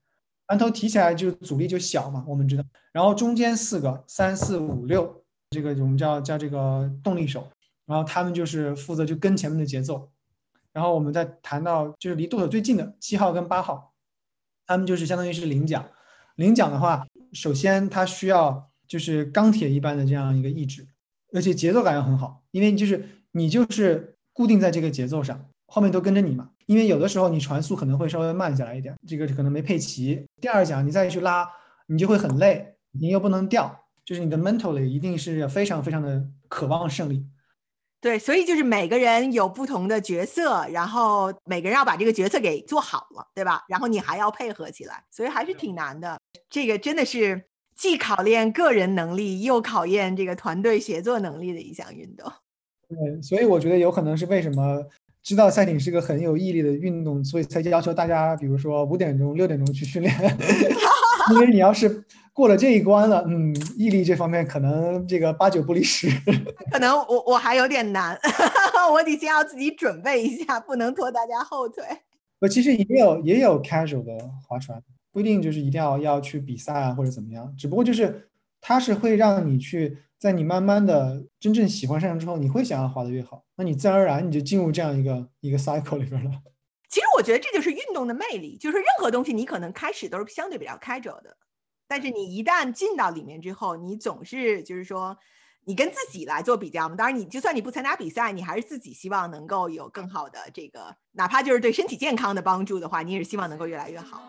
[0.46, 2.62] 船头提起来就阻力就小嘛，我们知道。
[2.92, 7.48] 然后中间四个三四五六，这个我们叫叫这个动力手，
[7.86, 10.08] 然后他们就是负责就跟前面的节奏。
[10.72, 13.91] 然后我们再谈到就是离舵手最近的七号跟八号，
[14.66, 15.84] 他们就是相当于是领奖。
[16.36, 20.86] 领奖的话，首先它需要就是钢铁一般的这样一个意志，
[21.34, 25.44] 而且节奏感要很好，因为就是你就是固定在这个节奏上。
[25.66, 30.26] 后面都跟着你嘛，因为有的时候你船速可能会稍微慢下来一点，这个可能没配齐。
[30.38, 31.48] 第二讲你再去拉，
[31.86, 37.26] 你就会很累，你又不能掉，就是你的 mentally 一定是非常非常的渴望胜利。
[38.02, 43.62] 对，所以就是每个人有不同的角色，然后每个人要把这个角色给做好了，对吧？
[43.68, 46.18] 然后你还要配合起来，所以还是挺难的。
[46.50, 47.44] 这个真的是
[47.76, 52.30] 既考验个人能力，又考验这个团队协作能力的一项运动。
[52.88, 54.84] 对，所以我觉得有可能是为什么。
[55.24, 60.12] 知道赛艇是个很有毅力的运动，所以才要求大家，比如说五点钟、六点钟去训练。
[61.30, 66.08] 因为你要是过了这一关了，嗯，毅力这方面可能这个八九不离十。
[66.72, 68.18] 可能我我还有点难，
[68.92, 71.84] 我得先要自己准备一下，不能拖大家后腿。
[72.40, 74.82] 我其实也有也有 casual 的划船，
[75.12, 78.28] 不一定就是一定要要去比赛啊或者怎么样，只不过就是
[78.60, 79.98] 它是会让你去。
[80.22, 86.30] 在你慢慢的真正喜欢上之后，你会想要滑得越好，那你自然而然你就进入这样一个一个 cycle 里边了。
[86.92, 91.34] 其实我觉得这就是运动的魅力，就是任何东西你可能开始都是相对比较开着的，
[91.88, 95.16] 但是你一旦进到里面之后，你总是就是说
[95.64, 96.94] 你跟自己来做比较嘛。
[96.94, 104.22] 当然，你就算你不参加比赛，你还是自己希望能够有更好的这个，哪怕就是对身体健康的帮助的话，你也是希望能够越来越好。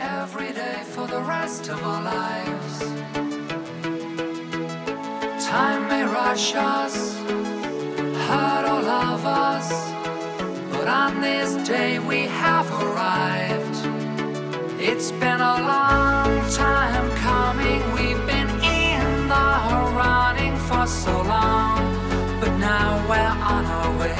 [0.00, 2.80] every day for the rest of our lives.
[5.44, 7.16] Time may rush us,
[8.77, 9.69] hurt or love us,
[10.71, 13.77] but on this day we have arrived.
[14.89, 18.51] It's been a long time coming, we've been
[18.83, 19.49] in the
[20.01, 21.77] running for so long,
[22.41, 24.17] but now we're on our way.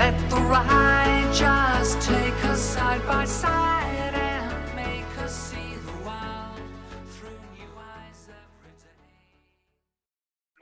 [0.00, 3.70] Let the ride just take us side by side.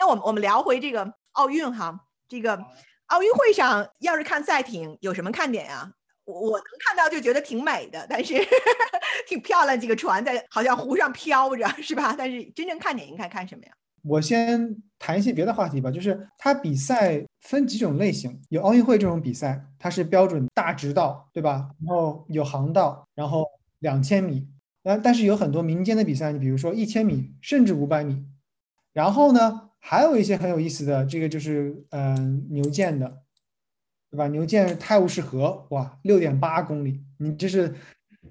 [0.01, 2.60] 那我们我们聊回这个 奥运哈，这个
[3.08, 5.92] 奥运会上要是看赛艇有什么看点呀？
[6.26, 8.36] 我我能看到就觉得挺美的，但是
[9.28, 12.16] 挺漂亮，几个船在好像湖上飘着，是吧？
[12.18, 13.72] 但是真正看点应该看什么呀？
[14.04, 21.70] 我先谈一些别的话题吧，就是它比赛分几种类型，有奥运会这种比赛，它是标准大直道，对吧？
[21.86, 23.46] 然后有航道，然后
[23.80, 24.48] 两千米，
[24.84, 28.26] 那但是有很多民间的比赛，你比如说一千米，甚至五百米，
[28.94, 29.72] 然后呢？
[29.86, 33.06] 还有一些很有意思的，这个就是嗯牛剑的，
[34.10, 34.30] 对吧？
[34.30, 37.76] 牛剑泰晤士河，哇，六点八公里，你这是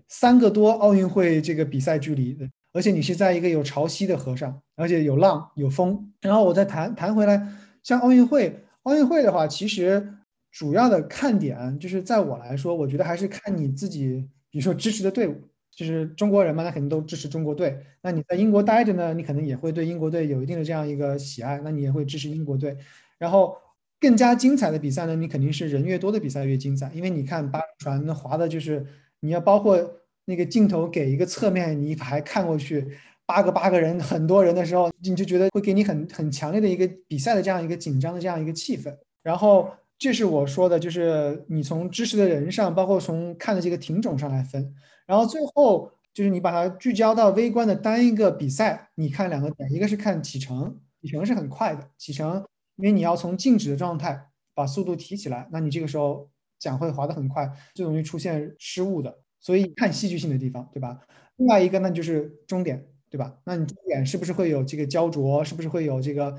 [0.09, 6.11] 三个多奥运会这个比赛距离的，而且你是在一个有潮汐的河上，而且有浪有风。
[6.23, 7.47] 然后我再谈谈回来，
[7.83, 10.15] 像奥运会，奥运会的话，其实
[10.51, 15.35] 主要的看点就是在我来说，我觉得还是看你自己，比如说支持的队伍。
[15.75, 17.77] 就是中国人嘛，那肯定都支持中国队。
[18.03, 22.77] 那你在英国待着呢，你可能也会对英国队有一定的这样一个喜爱，那你也会支持英国队。
[23.19, 23.57] 然后
[23.99, 28.85] 更加精彩的比赛呢，你肯定是人越多的比赛越精彩，因为你看八船那划的就是
[29.21, 32.87] 你要包括那个镜头给一个侧面你一排看过去，
[33.25, 38.95] 八个八个人很多人的时候，你就觉得会给你很很强烈的一个比赛的这样一个紧张的这样一个气氛。
[39.23, 44.75] 然后这是我说的，就是你从支持的人上，包括从看的这个品种上来分。
[45.13, 52.43] 然后最后就是你把它聚焦到微观的单一个比赛，你看两个点，一个是看启程，启程是很快的，启程
[52.77, 60.99] 因为你要从静止的状态把速度提起来，那你这个时候桨会滑得很快，最容易出现失误的，所以看戏剧性的地方，对吧？
[61.37, 63.37] 另外一个那就是终点，对吧？
[63.45, 65.45] 那你终点是不是会有这个焦灼？
[65.45, 66.35] 是不是会有这个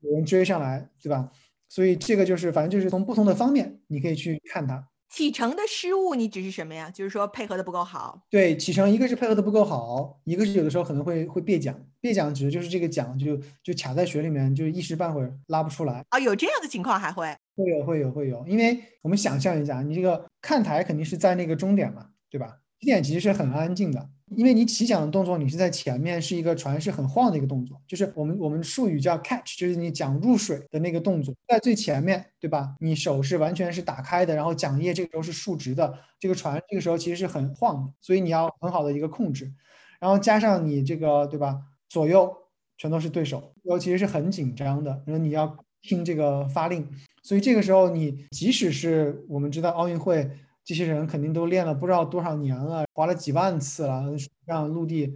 [0.00, 1.30] 有人追上来，对吧？
[1.68, 4.88] 所以这个就是反正就是从不同的方面你可以去看它。
[5.08, 6.90] 启程的失误，你指是什么呀？
[6.90, 8.20] 就是说配合的不够好。
[8.30, 11.74] 对，启程一个是配合的不够好，一个是有的时候可能会会别桨。
[12.00, 16.04] 别桨指的就是这个桨就就卡在水里面，就一时半会儿拉不出来。
[16.10, 17.34] 啊，有这样的情况还会？
[17.56, 22.58] 会有会有会有，因为我们想象一下，你这个看台肯定是在那个终点嘛，对吧？
[22.78, 32.74] 起点其实是很安静的，因为你起桨的动作，你是在前面，是一个船是很晃的一个动作，就是我们我们术语叫 catch，就是你桨入水的那个动作，在最前面，对吧？
[32.80, 39.52] 你手是完全是打开的，然后桨叶这个时候是竖直的，这个船这个时候其实是很晃的，所以你要很好的一个控制，
[40.00, 41.60] 然后加上你这个，对吧？
[41.88, 42.36] 左右
[42.76, 46.84] 全都是对手，尤其实是很紧张的，然后你要听这个发令，
[47.22, 50.28] 所以这个时候你即使是我们知道奥运会。
[50.66, 54.04] 这些人肯定都练了不知道多少年了，滑了几万次了，
[54.44, 55.14] 让陆地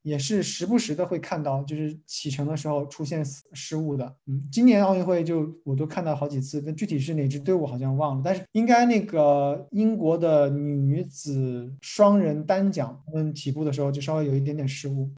[0.00, 4.16] 也是时不时的会看到，就是启程的时候出现失误的。
[4.26, 15.10] 嗯，今年奥运会就我都看到好几次，但具体是哪支队伍好像忘了，但是应该那个英国的女子双人单桨，他们起步的时候就稍微有一点点失误。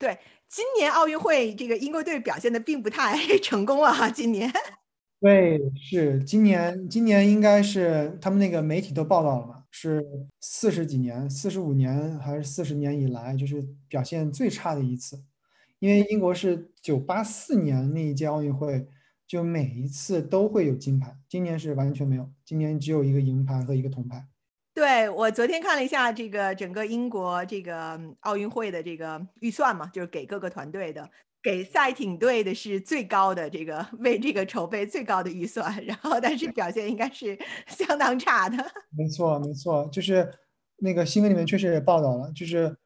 [0.00, 4.50] 对，今年奥运会这个英国队表现的并不太 成功了哈，今年。
[5.20, 10.04] 对，是今年，今年应该是他们那个媒体都报道了嘛，是
[10.40, 15.22] 四十几年、四十五年还是四十年以来，就是表现最差的一次。
[15.78, 18.86] 因为英国是九八四年那一届奥运会，
[19.26, 24.26] 就每一次都会有金牌，今年是完全没有，今年只有一个银牌和一个铜牌。
[24.74, 31.10] 对我昨天看了一下这个整个英国这个奥运会的这个预算嘛，就是给各个团队的。
[31.42, 38.56] 给赛艇队的是最高的这个为这个筹备最高的预算，然后但是表现应该是相当差的。
[38.98, 40.28] 没错，没错，就是
[40.78, 42.76] 那个新闻里面确实也报道了，就是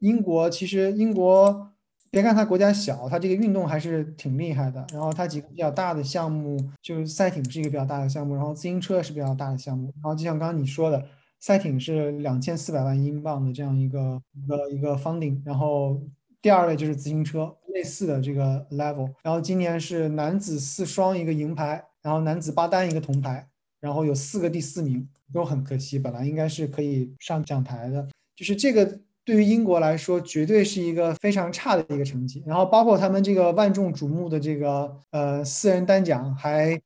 [0.00, 1.72] 英国其实英国
[2.10, 4.86] 别看它国家小，它这个运动还是挺厉害的。
[4.92, 9.90] 然后它几个比较大的项目，就是赛艇是一个比较大的项目，然后自行车是比较大的项目。
[9.94, 11.06] 然后就像刚刚你说的，
[11.38, 15.98] 赛艇是两千四百万英镑的这样一个一个一个 funding，然后。
[16.42, 19.10] 第二位就是自行车，类似的这个 level。
[19.22, 23.48] 然后今年是男子四双一个银牌，然后男子八单一个铜牌，
[23.80, 28.08] 然后有四个第四名，都很可惜，本来应该是可以上讲台的。
[28.36, 32.42] 就是这个对于英国来说，绝对是一个非常差的一个成绩。
[32.46, 36.80] 然后包括他们这个万众瞩目的这个呃四人单桨，还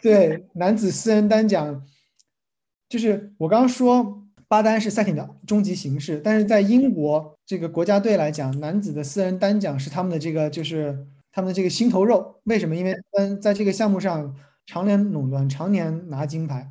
[0.00, 1.82] 对男子四人单桨，
[2.88, 4.24] 就是我刚刚说。
[4.48, 12.34] 八单是赛艇的终极形式，但是在英国这个国家队来讲，男子的四人单桨是他们的这个就是他们的这个心头肉。
[12.44, 12.74] 为什么？
[12.74, 14.34] 因为嗯，在这个项目上
[14.66, 16.66] 常年垄断，常年拿金牌，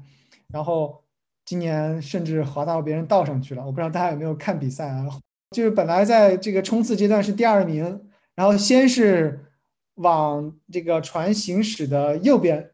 [0.48, 1.04] 然后
[1.46, 3.64] 今年甚至滑到别人道上去了。
[3.64, 5.06] 我不知道大家有没有看比赛啊？
[5.52, 8.02] 就是本来在这个冲刺阶段是第二名，
[8.36, 9.46] 然后先是
[9.96, 12.72] 往这个船行驶的右边。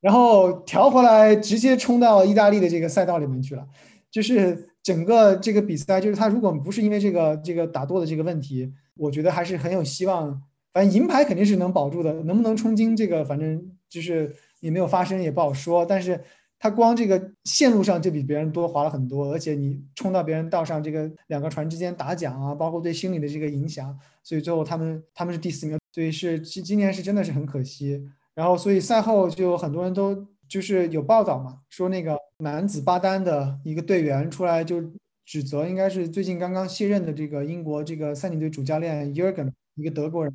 [0.00, 3.66] 然后调回来，直接冲到意大利的这个赛道里面去了。
[4.10, 10.42] 就是整个这个比赛，就是他如果不是因为这个这个打舵的这个问题，我觉得还是很有希望。
[10.72, 15.84] 反正银牌肯定是能保住的，能不能冲金，这个反正就是也没有发生，也不好说。
[15.84, 16.20] 但是
[16.58, 28.00] 他光这个线路上就比别人多滑了很多，而且你冲到别人道上，这个两个船之间打桨啊，包括对心理的这个影响，所以最后他们他们是第四名，所以是今今年是真的是很可惜。
[28.34, 30.14] 然后，所以赛后就很多人都
[30.48, 34.82] 就是有报道嘛，说那个男子八单的一个队员出来就
[35.26, 40.34] 指责，应该是最近刚刚卸任的这个英国这个赛艇队主教练 Jürgen，一个德国人，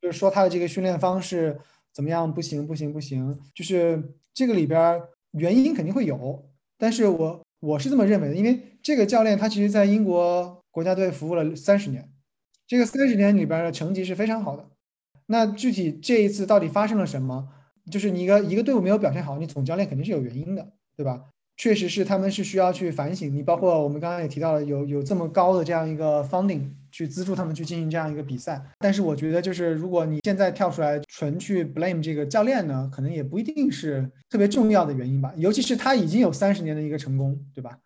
[0.00, 1.60] 就是说他的这个训练方式
[1.92, 4.02] 怎么样不行不行不行，就是
[4.32, 5.00] 这个里边
[5.32, 12.08] 原因肯定会有，但是我我是这么认为的，因为这个教练他其实在英国国家队服务了三十年，
[12.66, 14.66] 这个三十年里边的成绩是非常好的。
[15.26, 17.48] 那具体这一次到底发生了什么？
[17.90, 20.66] 就是你一个一个队伍没有表现好，你总教练肯定是有原因的，
[20.96, 21.22] 对吧？
[21.56, 23.32] 确实是他们是需要去反省。
[23.32, 28.60] 你包括我们刚刚也提到了，有有这么高的这样一个 funding 去资助他们去进行这样一个比赛。
[28.78, 35.32] 但是我觉得，就是如果你现在跳出来纯去 blame 这个教练呢，可能也不一定是特别重要的原因吧。
[35.36, 37.78] 尤其是他已经有三十年的一个成功，对吧？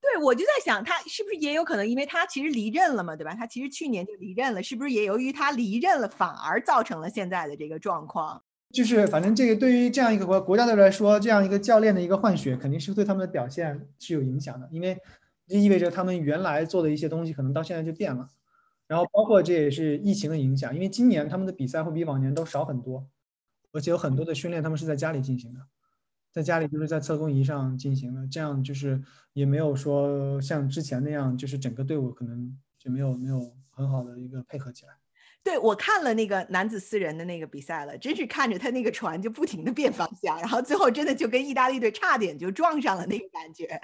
[0.00, 3.34] 对，我就在想，他是不是也有可能，因为他其实离任了嘛，对吧？
[3.34, 8.42] 他其实去年就离任了，是不是也由于他离任了，反而造成了现在的这个状况？
[8.72, 14.98] 就是，反正这个对于这样一个国国家队来说，这样一个教练的一个换血，肯定是对他们的表现是有影响的，因为
[15.46, 18.28] 这意味着他们原来做的一些东西，可能到现在就变了。
[18.86, 23.06] 然后，包括这也是疫情的影响，因为今年他们的比赛会比往年都少很多，
[23.72, 25.60] 而且有很多的训练他们是在家里进行的。
[26.32, 29.00] 在家里就是在测功仪上进行的，这样就是
[29.32, 34.92] 也没有说像之前那样，就是整个队伍可能就没有没有很好的一个配合起来。
[35.46, 43.80] 对我看了那个男子四人的那个比赛了，真是看着他那个船就不停的变方向，然后最后真的就跟意大利队差点就撞上了那个感觉，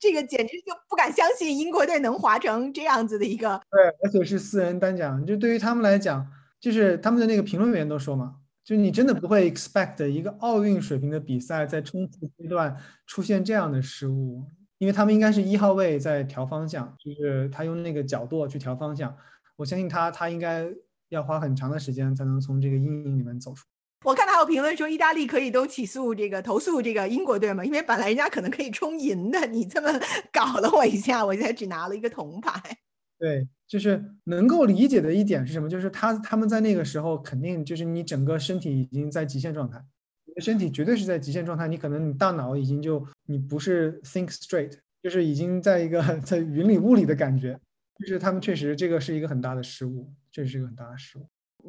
[0.00, 3.62] 这个简直就不敢相信英国队能划成这样子的一个。
[3.70, 6.26] 对，而且是四人单桨，就对于他们来讲，
[6.58, 8.38] 就是他们的那个评论员都说嘛。
[8.64, 12.76] 就你真的不会 expect 一个奥运水平的比赛在冲刺阶段
[13.06, 14.42] 出现这样的失误，
[14.78, 19.16] 因为他们应该是一号位在调方向，就是他用那个角度去调方向。
[19.54, 20.68] 我相信他，他应该
[21.16, 23.64] 要花很长的时间才能从这个阴影里面走出。
[24.04, 27.64] 我看还有评论说，意大利可以都起诉这个投诉这个英国队嘛？
[27.64, 29.88] 因为本来人家可能可以冲银的，你这么
[30.30, 32.52] 搞了我一下，我现在只拿了一个铜牌。
[33.18, 35.68] 对，就是能够理解的一点是什么？
[35.68, 39.82] 就是他他们在那个时候肯定就是你整个身体已经在极限状态，
[40.26, 47.58] 你的身体绝对是在极限状态，你可能你大脑已经就你不是 think straight，就是已经在一个 在云里雾里的感觉。
[47.98, 51.26] 就是他们确实这个是一个很大的失误，这是一个很大的失误。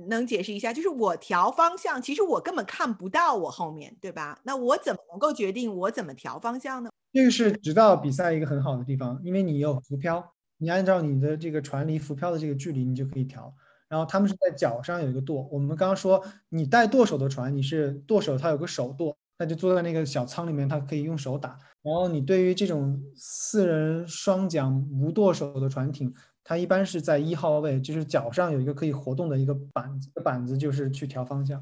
[0.09, 0.73] 能解释一下？
[0.73, 4.37] 就是我调方向，其实我根本看不到我后面对吧？
[4.43, 6.89] 那我怎么能够决定我怎么调方向呢？
[7.13, 10.33] 这个是直到比赛一个很好的地方，因为你有浮漂。
[10.57, 13.53] 你按照你的这个船离浮漂的这个距离，你就可以调。
[13.87, 15.47] 然后他们是在脚上有一个舵。
[15.49, 21.57] 我们刚刚说，你带舵手的船，你是舵手，他有个手舵，他就坐在那个小舱里面，他可以用手打。
[21.81, 26.13] 然后你对于这种四人双桨无舵手的船艇，
[26.49, 31.61] 它一般是在一号位，就是脚上有一个可以活动的一个板子，板子就是去调方向。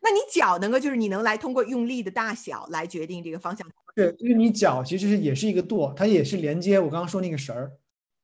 [0.00, 3.68] 那你脚能够，就是你能来通过用力的大小来决定这个方向？
[3.94, 7.70] 对，就是你脚其实是也是一个舵，它也是连接我刚刚说那个绳儿。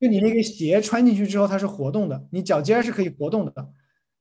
[0.01, 3.71] 就你那个鞋穿进去之后，它是活动的，你脚尖儿是可以活动的。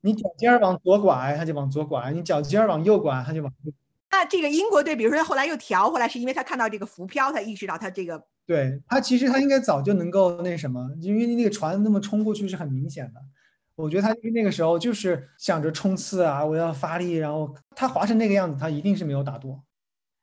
[0.02, 3.72] 你脚尖儿往左拐，它就往左拐；你脚尖儿往右拐，它就往右。
[4.12, 8.22] 那这个英国队，比如说后来又调回来，是因为他看到这个浮漂，他意识到他这个。
[8.46, 13.22] 对他，其实他应该早就能够那什么，因为那个船那么冲过去是很明显的。
[13.76, 19.64] 我觉得他那个时候就是想着冲刺啊，我要发力，然后他划成那个样子，他一定是没有打舵。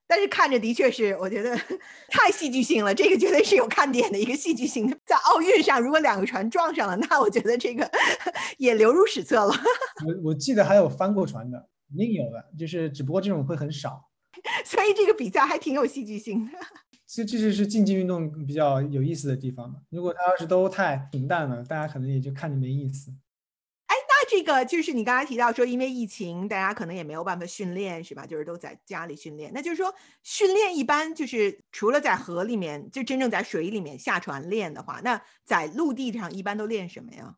[0.09, 1.57] 但是看着的确是，我觉得
[2.11, 2.95] 太戏剧性了。
[2.95, 4.89] 这个绝对是有看点的一个戏剧性。
[5.05, 7.91] 在奥运上，如果两个船撞上了，那我觉得这个
[8.59, 9.55] 也流入史册了。
[10.07, 14.11] 我我记得还有翻过船的，肯定有的，就是只不过这种会很少。
[14.65, 16.53] 所以这个比赛还挺有戏剧性的。
[17.07, 19.77] 这这就是竞技运动比较有意思的地方嘛。
[19.91, 23.13] 如果它要是都太平淡了，大家可能也就看着没意思。
[23.87, 28.27] 哎，那这个就是你刚才提到说，因为疫情，大家可能也没有办法训练，是吧？
[28.27, 29.53] 就是都在家里训练。
[29.55, 37.37] 那就是说，训练一般就是除了在河里面，就真正在水里面下船练的话，那在陆地上一般都练什么呀？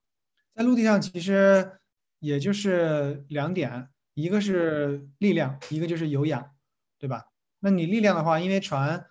[0.55, 1.79] 在陆地上其实
[2.21, 3.89] 也就是两点，
[4.21, 6.51] 一个是力量，一个就是有氧，
[6.99, 7.27] 对吧？
[7.61, 9.07] 那你力量的话，因为船，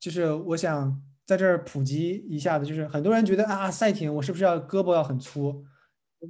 [0.00, 5.66] 就是我想在这儿普及一下的，就是很多人觉得啊，赛艇我是不是要胳膊要很粗？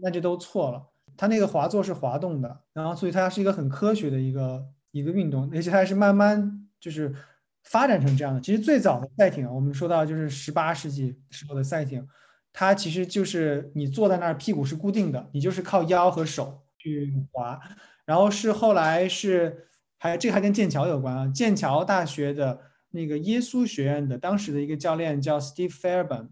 [0.02, 0.84] 那就都错了，
[1.16, 7.14] 它那个滑座是滑动的，然后所以它是一个很科学的一个一个运动，而且它是慢慢就是
[7.62, 8.40] 发展成这样的。
[8.40, 12.04] 其实最早的赛艇，我们说到就是十八世纪时候的赛艇，
[12.52, 17.60] 它其实就是你坐在那儿，屁股是固定的，你就是靠腰和手去滑。
[18.08, 22.58] 然后是后来是还这还跟剑桥有关啊，剑桥大学的
[22.92, 26.28] 那个耶稣学院的当时的一个教练叫 Steve Fairbairn，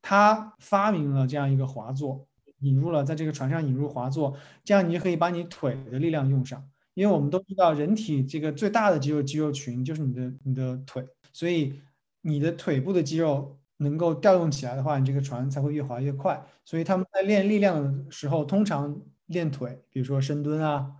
[0.00, 2.28] 他发明了这样一个滑座。
[2.60, 4.34] 引入了在这个船上引入滑座，
[4.64, 6.64] 这样你就可以把你腿的力量用上。
[6.94, 11.82] 因为我们都知道，人体这个最大的肌肉肌肉群就是你的你的腿，所以
[12.22, 16.40] 你的腿部的肌肉能够调动起来的话，你这个船才会越滑越快。
[16.64, 20.92] 所以他们在练力量的时候，通常练腿，比如说深蹲啊，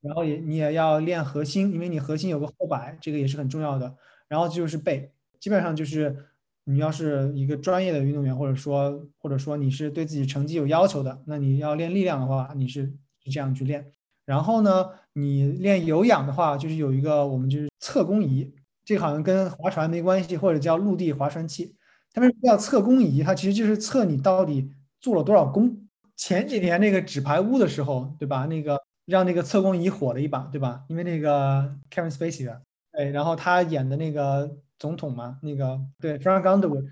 [0.00, 3.96] 然后也你也要练核心，因为你核心有个后摆，这个也是很重要的。
[4.28, 6.26] 然后就是背，基本上就是。
[6.70, 12.82] 你要是一个专业的运动员，或者说或者说你是对自己成绩有要求的，那你要练力量的话，你是
[13.24, 13.90] 是这样去练。
[14.26, 14.84] 然后呢，
[15.14, 18.54] 你练有氧的话，就是有一个我们就是测功仪，
[18.84, 21.74] 这好像跟划船没关系，或者叫陆地划船器。
[22.12, 25.87] 他们叫测功仪，它其实就是测你到底做了多少功。
[26.18, 28.44] 前几年那个纸牌屋的时候，对吧？
[28.44, 30.82] 那个让那个测功仪火了一把，对吧？
[30.88, 32.60] 因为那个 Kevin Spacey 的，
[32.92, 34.54] 对，然后他演的那个。
[34.80, 36.84] 总统嘛，那个对 Frank Underwood，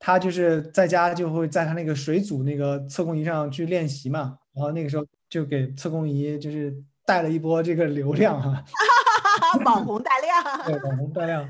[0.00, 6.74] 他就是在家就会在他那个水组那个测功仪上去练习嘛，然后那个时候就给测功仪就是
[7.06, 8.64] 带了一波这个流量哈，
[9.64, 11.48] 网红带量， 对网红带量。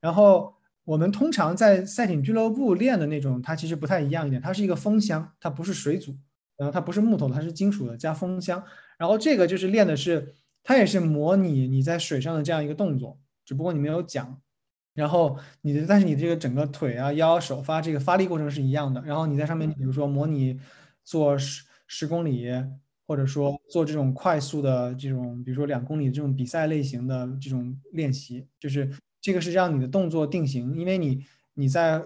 [0.00, 0.54] 然后
[0.84, 6.14] 我们通常在赛艇俱乐部练的那种，它其实不太一样一点，它是一个风箱，它不是水组，
[6.56, 8.62] 然后它不是木头，它是金属的加风箱。
[8.98, 14.40] 然后这个就是练的是，它也是模拟你在水上的这样一个动作，只不过你没有桨。
[14.94, 19.02] 然后你的，但是你这个整个腿啊、腰、手发这个发力过程是一样的。
[19.02, 20.60] 然后你在上面，比如说模拟
[21.02, 22.48] 做十十公里，
[23.04, 28.88] 或者说做这种快速的这种，比如说两公里这种比赛类型的这种练习，就是
[29.20, 30.78] 这个是让你的动作定型。
[30.78, 31.24] 因为你
[31.54, 32.00] 你在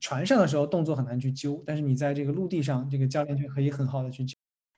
[0.00, 4.34] 船上的时候动作很难去揪，但是你在这个陆地上，这个教练就可以很好的去揪。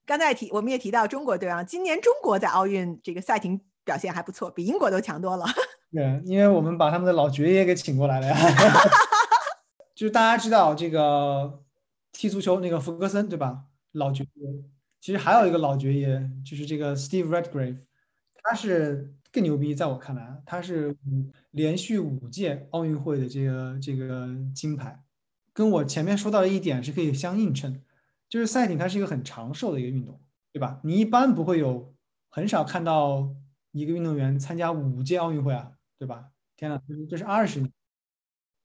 [0.06, 5.44] 刚才提我们也提到中国队啊，今年中国在奥运这个赛艇表现还不错，比英国都强多了。
[5.92, 8.36] 对，因为我们把他们的老爵爷给请过来了呀。
[9.94, 11.62] 就是大家知道这个
[12.12, 13.64] 踢足球那个福格森对吧？
[13.92, 14.48] 老爵爷，
[15.00, 17.78] 其实还有一个老爵爷，就是这个 Steve Redgrave，
[18.42, 20.96] 他是更牛逼，在我看来，他是
[21.50, 24.98] 连续五届奥运会的这个这个金牌，
[25.58, 27.82] 跟我前面说到的一点是可以相映衬，
[28.28, 30.20] 就是赛艇它是一个很长寿的一个运动，
[30.52, 30.80] 对吧？
[30.84, 31.92] 你一般不会有
[32.28, 33.34] 很少看到
[33.72, 36.26] 一个运动员参加五届奥运会啊，对吧？
[36.54, 36.80] 天呐，
[37.10, 37.72] 这是二十年，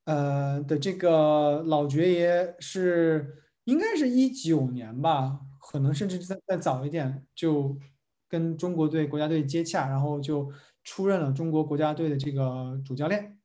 [0.04, 3.40] 呃的这个老爵爷是。
[3.64, 7.74] 应该是一九年吧，可能甚至再再早一点，就
[8.28, 13.38] 跟中国队国家队接洽，然后就出任了中国国家队的这个主教练。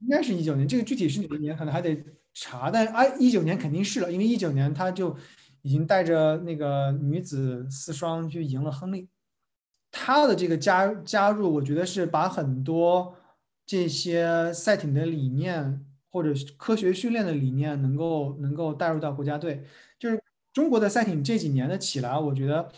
[0.00, 2.04] 应该是一九年，这个具体是哪一年可能还得
[2.34, 5.16] 查，但是啊一九年肯定是了，因为一九年他就
[5.62, 9.08] 已经带着那个女子四双去赢了亨利。
[9.90, 13.14] 他的这个加加入，我觉得是把很多
[13.66, 15.86] 这些赛艇的理念。
[16.14, 19.64] 或者科学训练的理念能够能够带入到国家队，
[19.98, 20.22] 就是
[20.52, 22.70] 中国的赛艇这几年的起来，我觉得，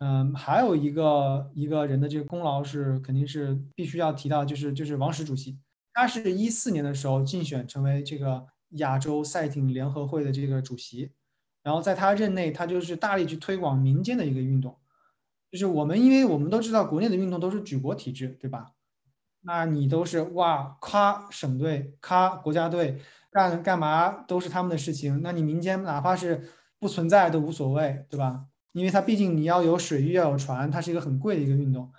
[0.00, 5.58] 嗯，还有一个一个人的这个功劳是肯定是必须要提到，就是就是王石主席，
[5.94, 8.44] 他是一四年的时候竞选成为这个
[8.74, 11.12] 亚洲赛艇联合会的这个主席，
[11.62, 14.78] 然后在他任内，他就是大力去推广民间的一个运动，
[15.50, 18.72] 就是我们因为我们都知道国内的运动都是举国体制，对吧？
[19.42, 22.98] 那你都是哇，咔省队，咔国家队
[23.30, 25.20] 干干嘛都是他们的事情。
[25.22, 26.48] 那你民间哪怕是
[26.78, 28.46] 不存在都无所谓，对吧？
[28.72, 31.92] 因为它毕竟你要有水域，要有船，它是一个很贵的一个运动。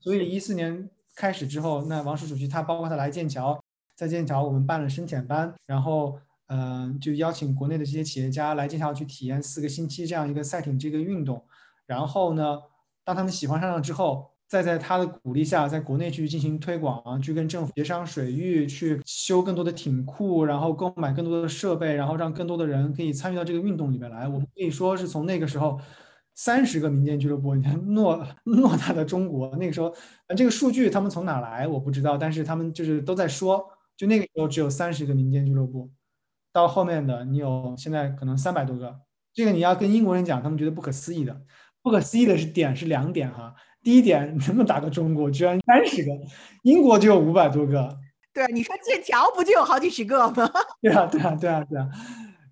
[0.00, 3.61] 所以一四年开始之后，那王石主席他包括他来剑桥，
[4.02, 11.40] 在剑桥我们办了深潜班，然后嗯，就邀请国内的这些企业家来剑桥去体验四个星期这样一个赛艇这个运动。
[11.86, 12.58] 然后呢，
[13.04, 14.30] 当他们喜欢上了之后。
[14.52, 24.28] 再在他的鼓励下，在国内去进行推广，去跟政府协商水域，去修更多的艇库，然后购买更多的设备，然后让更多的人可以参与到这个运动里面来。
[24.28, 25.80] 我们可以说是从那个时候，
[26.34, 29.90] 三十个民间俱乐部， 你看偌偌大的中国，那个时候，
[30.36, 35.90] 这个数据他们从哪来我不知道，但是他们就是都在说，就那个时候只有三十个民间俱乐部，
[36.52, 39.00] 到后面的你有现在可能三百多个，
[39.32, 41.42] 这个你要跟英国人讲，他们觉得不可思议的，
[41.82, 43.54] 不可思议的是点是两点哈。
[43.82, 45.30] 第一点，能不能打个中国？
[45.30, 46.10] 居然三十个，
[46.62, 47.98] 英国就有五百多个。
[48.32, 50.48] 对，你说剑桥不就有好几十个吗？
[50.80, 51.88] 对啊，对啊，对啊，对啊。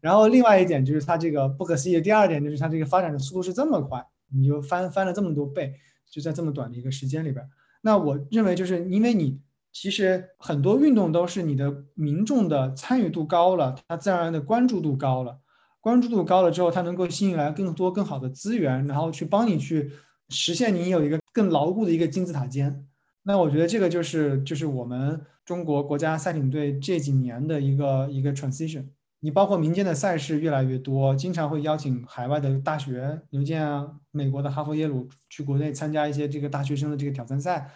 [0.01, 2.01] 然后另外一点就是它这个不可思议。
[2.01, 5.75] 第二点就是它这个发展的速度是这么快，你就翻翻了这么多倍，
[6.11, 7.47] 就在这么短的一个时间里边。
[7.83, 9.41] 那我认为就是因为你
[9.73, 15.39] 其实很多运动都是你的民众的参与度高了，他自然而然的关注度高了，
[15.81, 19.91] 关注度高了之后，他能够吸引来更多更好的资源，然后去帮你去。
[20.33, 22.87] 实现你有一个更牢固的一个金字塔尖，
[23.25, 28.87] 那我觉得这个就是就是我们中国国家赛艇队这几年的一个一个 transition。
[29.19, 37.69] 你包括民间的赛事越来越多，经常会邀请海外的大学，牛剑啊，美国的哈佛、耶鲁去国内参加一些这个大学生的这个挑战赛，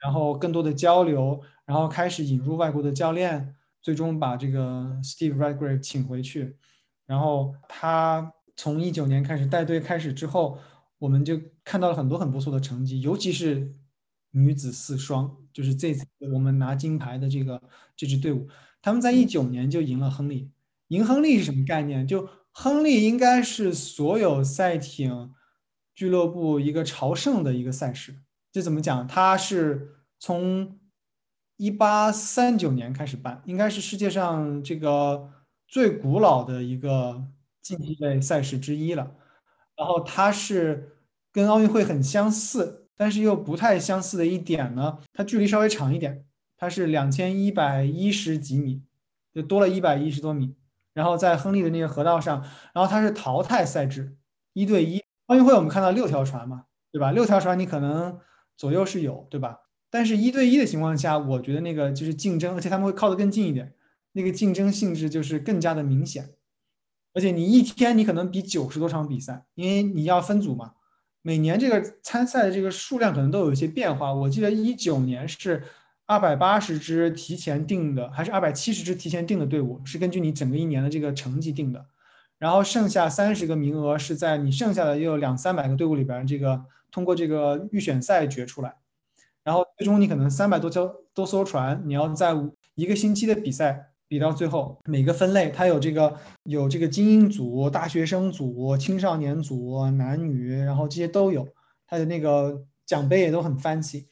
[0.00, 6.56] 然后更多的交流，然后开始引入外国的教练，最终把这个 Steve Redgrave 请回去，
[7.06, 10.58] 然后他从一九年开始带队开始之后。
[11.00, 13.74] 我们就看到了很多很不错的成绩，尤其是
[14.32, 17.58] 女子四双，就是这次我们拿金牌的这个
[17.96, 18.46] 这支队伍，
[18.82, 20.50] 他们在一九年就赢了亨利。
[20.88, 22.06] 赢亨利是什么概念？
[22.06, 25.32] 就亨利应该是所有赛艇
[25.94, 28.16] 俱乐部一个朝圣的一个赛事。
[28.52, 29.06] 这怎么讲？
[29.06, 30.78] 它是从
[31.56, 35.30] 一八三九年开始办，应该是世界上这个
[35.68, 37.22] 最古老的一个
[37.62, 39.14] 竞技类赛事之一了。
[39.76, 40.96] 然后它是
[41.32, 46.24] 跟奥运会很相似，但是又不太相似的一点呢，它距离稍微长一点，
[46.56, 48.82] 它是两千一百一十几米，
[49.32, 50.56] 就多了一百一十多米。
[50.92, 52.42] 然后在亨利的那个河道上，
[52.74, 54.16] 然后它是淘汰赛制，
[54.54, 55.00] 一对一。
[55.26, 57.12] 奥运会我们看到六条船嘛，对吧？
[57.12, 58.18] 六条船你可能
[58.60, 59.60] 左右是有，对吧？
[59.88, 63.72] 但是一对一的情况下，我觉得那个就是竞争，而且他们会靠得更近一点，
[64.12, 66.28] 那个竞争性质就是更加的明显。
[67.14, 70.72] 而且你一天你可能比九十多场比赛，因为你要分组嘛。
[71.22, 74.12] 每年这个参赛的这个数量可能都有一些变化。
[74.12, 75.62] 我记得一九年是
[76.04, 81.86] 二百八十支提前定的，还是二百七十支提前定的队伍，是根据你整个一年的这个成绩定的。
[82.36, 88.76] 然后剩下三十个名额是在你剩下的也有两三百个队伍里边，这个通过这个预选赛决出来。
[89.42, 92.34] 然后最终你可能三百多艘多艘船，你要在
[92.74, 93.86] 一个星期的比赛。
[94.10, 101.46] 比到最后，每个分类它有这个有这个精英组、大学生组、青少年组、男女，然后这些都有，
[101.86, 104.06] 它的那个奖杯也都很 fancy。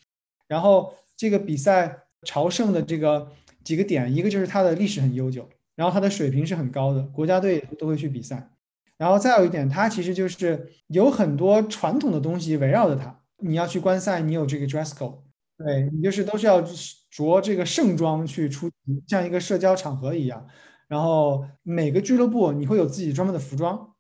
[0.47, 3.33] 然后这个比赛朝圣的这个
[3.65, 8.49] 几个点，一个就是它的历史很悠久，然后它的水平是很高的，国家队都会去比赛。
[8.99, 13.19] 然后再有一点，它其实就是有很多传统的东西围绕着它。
[13.39, 15.21] 你要去观赛，你有这个 dress code，
[15.57, 20.47] 对你就是都是要着这个盛装去出席，像一个社交场合一样。
[20.89, 23.95] 然后每个俱乐部你会有自己专门的服装，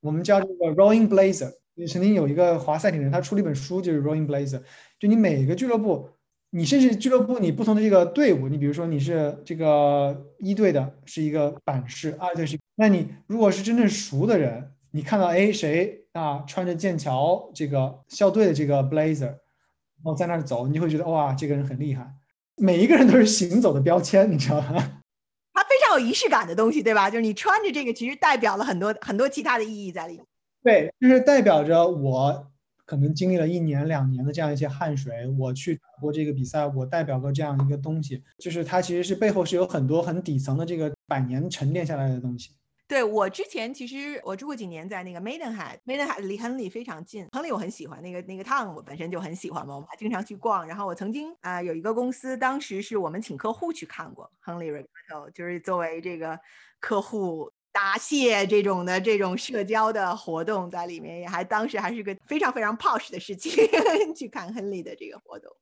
[0.00, 1.50] 我们叫这个 rolling blazer。
[1.88, 4.62] 曾经有一个华赛艇人，他出了一本书，就是 rolling blazer。
[4.98, 6.08] 就你每个俱乐部。
[6.50, 12.56] 你甚至俱乐部，你不同的这个队伍，你比如说你是这个一队的，是一个板式，二队是。
[12.76, 22.14] 那你如果是真正熟的人，你看到哎谁啊穿着剑桥这个校队的这个 blazer，然后在那儿走，你就会觉得哇这个人很厉害。
[22.56, 25.00] 每一个人都是行走的标签，你知道吗？
[25.52, 27.10] 它非常有仪式感的东西，对吧？
[27.10, 30.24] 就是你穿着这个，其实代表了很多很多其他的意义在里面。
[30.62, 32.52] 对，就是代表着我。
[32.88, 42.52] 可能经历了一年两年的这样一些汗水，我去打过这个比赛，我代表过这样一个东西，就是它其实是背后是有很多很底层的这个百年沉淀下来的东西。
[42.88, 50.66] 对我之前其实我住过几年在那个 Maidenhead，Maidenhead 离亨利非常近，亨利我很喜欢那个那个 town，我本身就很喜欢嘛，我们还经常去逛。
[50.66, 56.38] 然后我曾经啊有一个公司，当时是我们请客户去看过亨利 Regatta，就是作为这个
[56.80, 57.52] 客户。
[57.72, 63.52] 答谢这种的这种社交的活动在里面，也还当时还是个非常非常 posh 的事情，
[64.16, 65.54] 去看亨利的这个活动。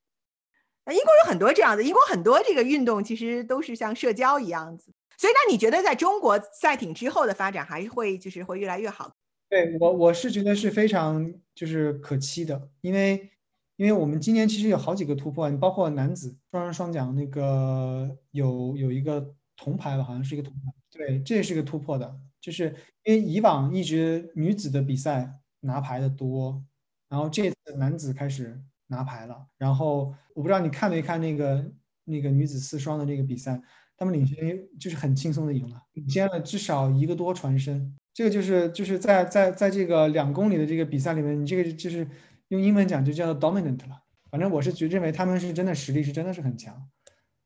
[0.84, 4.92] 那英国有很多这样的，英国很多这个运动其实都是像社交一样子。
[5.18, 9.14] 所以，那你觉得在中国赛艇之后的发展还会就是会越来越好？
[9.48, 13.30] 对我我是觉得是非常就是可期的，因为
[13.76, 20.72] 因为我们今年其实有好几个突破，你包括男子双人双桨那个有有一个铜牌吧，好像是一个铜牌。
[20.90, 26.64] 对，这也是个突破的，就是因为以往一直女子的比赛拿牌的多，
[27.08, 29.46] 然后这次男子开始拿牌了。
[29.58, 31.70] 然后我不知道你看没看那个
[32.04, 33.60] 那个女子四双的那个比赛，
[33.96, 34.36] 他们领先
[34.78, 37.96] 就是很轻松的赢了，领先了至少一个多船身。
[38.12, 42.08] 这个就是就是在在在这个两公里的这个比赛里面，你这个就是
[42.48, 44.02] 用英文讲就叫做 dominant 了。
[44.30, 46.88] 反正我是觉认为他们是真的实力是真的是很强，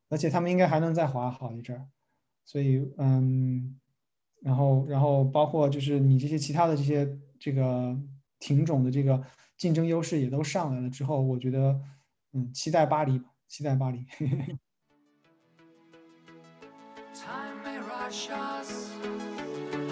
[0.09, 1.85] 而且他们应该还能再滑好一阵儿。
[2.45, 3.79] 所以，嗯，
[4.41, 7.07] 然后，然后包括就是你这些其他的这些
[7.39, 7.95] 这个
[8.39, 9.23] 品种的这个
[9.57, 11.79] 竞争优势也都上来了之后，我觉得，
[12.33, 14.03] 嗯，期待巴黎吧，期待巴黎。
[17.25, 18.91] Time may rush us,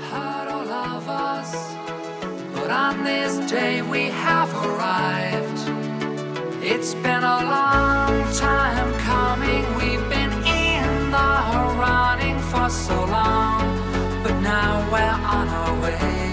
[0.09, 1.75] hurt all of us,
[2.53, 5.59] but on this day we have arrived.
[6.63, 11.31] It's been a long time coming, we've been in the
[11.83, 13.59] running for so long,
[14.23, 16.29] but now we're on our way.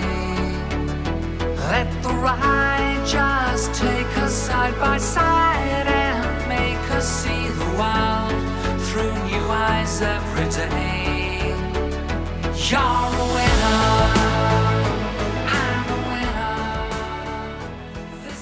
[1.73, 8.24] Let the ride just take us side by side and make us see the wild.
[9.95, 11.55] New eyes every day.
[12.55, 13.81] You're a winner.
[15.47, 16.55] I'm a winner.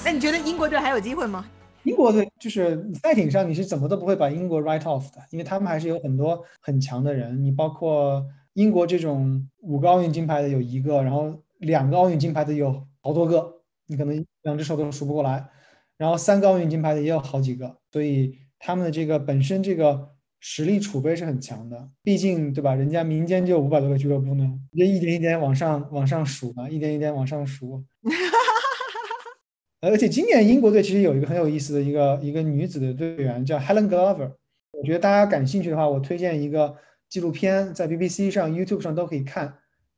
[0.05, 1.45] 那你觉得英国队还有机会吗？
[1.83, 7.43] 英国队就是赛艇上，你是怎么都不会把英国 write off 的，因为他们还是有很多很强的人。
[7.43, 15.49] 你包括英国这种五个奥运金牌的有一个，然后两个奥运金牌的有好多个，你可能两只手都数不过来。
[15.97, 20.12] 然后三个奥运金牌的也有好几个，所以他们的这个本身这个
[20.45, 21.89] 实力储备是很强的。
[22.03, 24.43] 毕竟对吧，人家民间就五百多个俱乐部呢，
[24.77, 27.81] 就一点一点往上往上数嘛，一点一点往上数。
[29.79, 34.33] 而且今年英国队其实有一个很有意思的一个一个女子的队员叫 Helen Glover，
[34.71, 36.75] 我觉得大家感兴趣的话，我推荐一个
[37.07, 39.53] 纪录片，在 BBC 上、YouTube 上都可以看，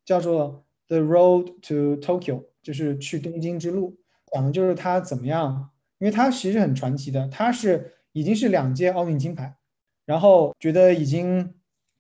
[0.06, 3.98] 叫做《The Road to Tokyo》，就是去东京之路，
[4.32, 9.56] 讲的就是她怎么样，因为她其实很传奇的，她是已经是两届奥运金牌，
[10.06, 11.54] 然后觉得已经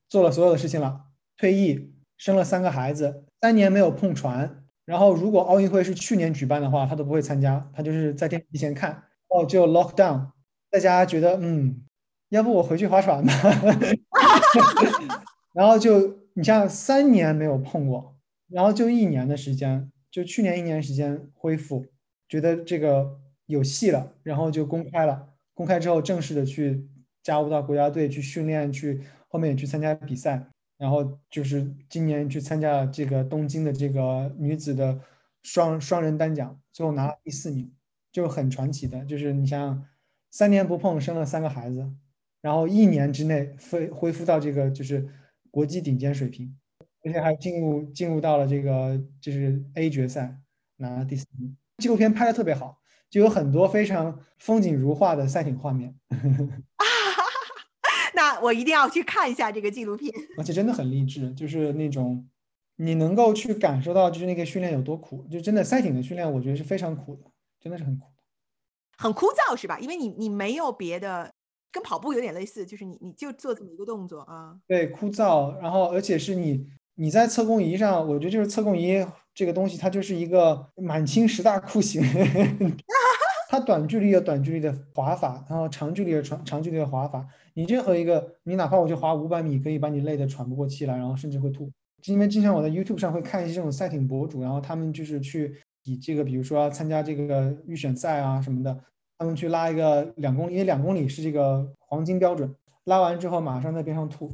[0.09, 1.05] 做了所有的事情了，
[1.37, 4.61] 退役，生了三个孩子，三年没有碰船。
[4.85, 10.29] 然后，如果奥运会是去年举办的话，他都不会参加，他就是在电视机前看，哦，就 lock down，
[10.69, 11.83] 在家觉得，嗯，
[12.29, 13.33] 要不我回去划船吧。
[15.53, 18.15] 然后就你像三年没有碰过，
[18.47, 21.87] 然后就一年的时间，就去年一年时间恢复，
[22.29, 26.87] 觉得这个有戏了，然后就公开了，公开之后正式的去
[27.25, 30.47] 加入到国家队去训练，去后面也去参加比赛。
[30.77, 34.99] 然后就是今年去参加这个东京的这个女子的
[35.41, 37.71] 双双人单桨，最后拿了第四名，
[38.11, 39.03] 就很传奇的。
[39.05, 39.85] 就是你想想
[40.31, 41.89] 三年不碰，生了三个孩子，
[42.41, 45.07] 然后一年之内恢恢复到这个就是
[45.49, 46.53] 国际顶尖水平，
[47.05, 50.37] 而且还进入进入到了这个就是 A 决赛，
[50.75, 51.55] 拿了第四名。
[51.77, 52.77] 纪录片拍的特别好，
[53.09, 56.85] 就有很多非常风景如画的赛艇画面啊。
[58.15, 60.11] 那我一定要去看一下这个纪录片。
[60.37, 62.27] 而且真的很励志，就是那种
[62.77, 65.25] 你能够去感受到，就是那个训练有多苦。
[65.29, 67.23] 就真的赛艇的训练，我觉得是非常苦的，
[67.61, 68.23] 真的是很苦的，
[68.97, 69.77] 很枯燥是吧？
[69.79, 71.31] 因为你你没有别的，
[71.71, 74.55] 跟跑步有点类似，就是你你就做这么一个动作啊。
[74.67, 82.01] 对，枯燥，然后而且是你你在测控仪上，我觉得就是测控仪这个东西，它就是一个满清十大酷刑。
[83.47, 87.25] 它短距离有短距离的滑法，然后长距离有长长距离的滑法。
[87.55, 91.71] 你任何一个，你哪怕我就滑五百米，可以把你累得喘不过气来，然后甚至会吐。
[92.05, 98.79] 因为经常我在 YouTube 上会看一些这种赛艇博主，然后他们就是去以这个，比如说参加这个预选赛啊什么的，
[99.17, 102.53] 他们去拉一个两公里，因为两公里是这个黄金标准，
[102.83, 104.31] 拉完之后马上在边上吐。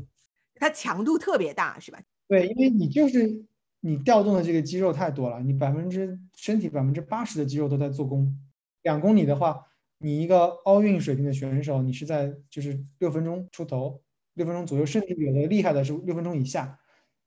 [0.56, 2.02] 它强度特别大，是吧？
[2.28, 3.46] 对，因为你就是
[3.80, 8.36] 你调动的这个肌肉太多了，你百分之身体百分之八十的肌肉都在做功。
[8.84, 9.66] 两公里的话，
[10.02, 14.02] 你一个奥运水平的选手，你是在就是六分钟出头，
[14.34, 16.78] 六分钟左右，甚至有的厉害的是六分钟以下。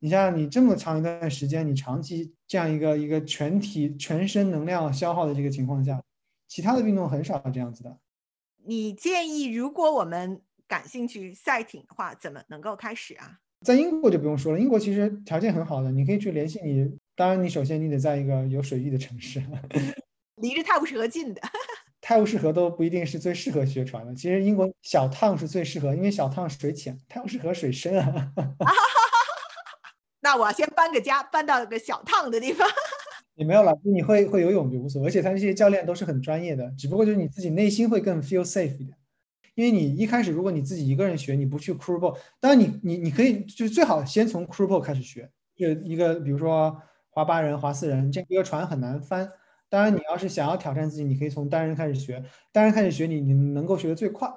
[0.00, 6.02] 你像你这么长一段时间，你长期这样一个一个全体全身能量消耗的这个情况下，
[6.48, 7.96] 其他的运动很少这样子的。
[8.64, 13.38] 你建议，如果我们感兴趣赛艇的话，怎么能够开始啊？
[13.60, 16.98] 在英国就不用说了，英国其实条件很好的，你可以去联系你。
[17.14, 19.40] 当然，你首先你得在一个有水域的城市。
[20.42, 21.40] 离着泰晤士河近的，
[22.06, 24.14] 泰晤士河都不一定是最适合学船的。
[24.14, 28.30] 其实英国小烫是最适合，因为小烫水浅，泰晤士河水深啊。
[30.20, 32.68] 那我先搬个家，搬到个小烫的地方。
[33.36, 35.08] 也没有了，你会会游泳就无所谓。
[35.08, 38.94] 而且他这些教练都是很专业的，只不过就是你自己内心会更 feel safe 一点。
[39.54, 46.78] 因为你一开始如果你自己一个人学，你不去 crew b o 当然你你你可以就是最好先从 crew b o 开始学，就一个比如说
[47.08, 49.32] 划八人、划四人，这一个船很难翻。
[49.68, 52.22] 当然，你要是想要挑战自己，你可以从单人开始学。
[52.52, 54.28] 单人开始学，你你能够学的最快，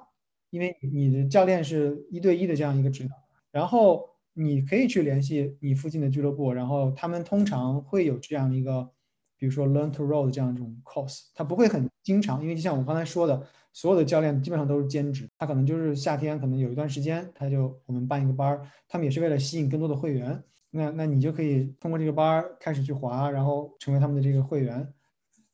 [0.49, 3.15] 因为你的教练是一对一的这样一个指导。
[3.51, 8.89] 然后你可以去联系你附近的俱乐部，然后他们通常会有这样一个，
[9.38, 20.43] 比如说 learn to row 的这样一种 course，它不会很经常，因为就像我刚才说的，所有的教练基本上都是兼职，他可能就是夏天可能有一段时间，他就我们办一个班儿，他们也是为了吸引更多的会员。
[20.69, 24.93] 那那你就可以通过这个班儿开始去滑，然后成为他们的这个会员。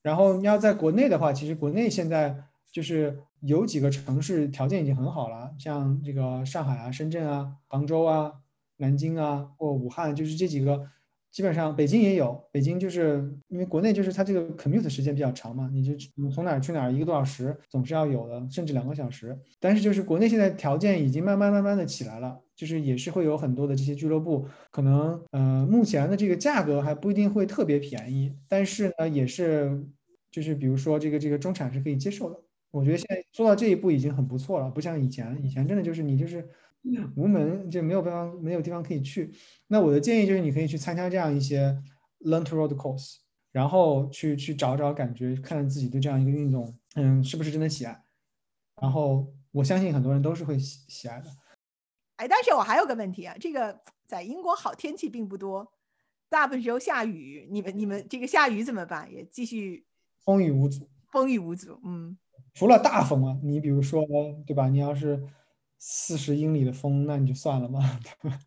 [0.04, 2.38] 然后你要在国内的话，其实国内现在
[2.72, 8.34] 就是有几个城市条件已经很好了，像这个上海啊、深圳啊、杭州啊、
[8.78, 10.88] 南京啊或武汉，就是这几个，
[11.32, 12.44] 基本上北京也有。
[12.52, 15.94] 北京就是因为国内就是它这个 commute 时间比较长嘛，你就
[16.30, 19.40] 从哪儿去哪儿一个多小时总是要有的，甚至两个小时。
[19.60, 29.84] 但是就是国内现在条件已经慢慢慢慢的起来了，就是也是会有很多的这些俱乐部，可能呃目前的这个价格还不一定会特别便宜，但是呢也是。
[30.34, 32.40] 就是比如说这个这个中产是可以接受的，
[32.72, 36.44] 我觉得现在做到这一步已经很不错了，不像以前，以前真的就是你就是
[37.16, 39.32] 无门就没有办法没有地方可以去。
[39.68, 41.78] 那我的建议就是你可以去参加这样一些
[42.22, 43.18] learn to road course，
[43.52, 48.04] 然后去去找找感觉，看看自己对这样一个运动，嗯，是不是真的喜爱。
[48.82, 51.28] 然后我相信很多人都是会喜喜爱的。
[52.24, 55.74] 哎，但是我还有个问题啊，这个在英国好天气并不多，
[56.30, 59.12] 大部分时候下雨，你们你们这个下雨怎么办？
[59.14, 59.86] 也继续。
[60.24, 62.18] 风雨无阻，风雨无阻，嗯，
[62.54, 64.06] 除了大风啊，你比如说，
[64.48, 64.70] 对吧？
[64.70, 65.22] 你要是
[65.78, 67.82] 四十英里的风，那你就算了嘛，
[68.22, 68.40] 对吧？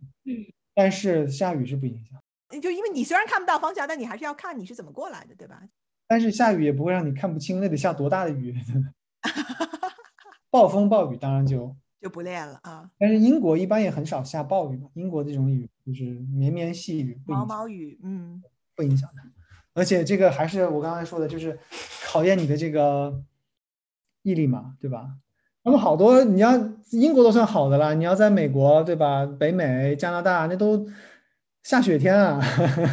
[0.75, 2.19] 但是下雨是不影响，
[2.63, 5.63] 就因为你虽然看不到方向，但你还是要看你是怎么过来的，对吧？
[6.09, 8.55] 但是下雨也不会让你看不清，那得下多大的雨？
[10.49, 12.91] 暴风暴雨当然就就不练了啊。
[12.99, 18.43] 但是英国一般也很少下暴雨嘛，英国这种雨就是绵绵细雨，毛毛雨，嗯，
[18.75, 19.23] 不影响的。
[19.75, 21.59] 而且这个还是我刚才说的，就是
[22.07, 23.23] 考验你的这个
[24.23, 25.11] 毅力嘛，对吧？
[25.65, 26.53] 那么好多，你要
[26.93, 29.27] 英国都算好的了，你要在美国，对吧？
[29.27, 30.89] 北美、加拿大那都
[31.63, 32.41] 下雪天啊。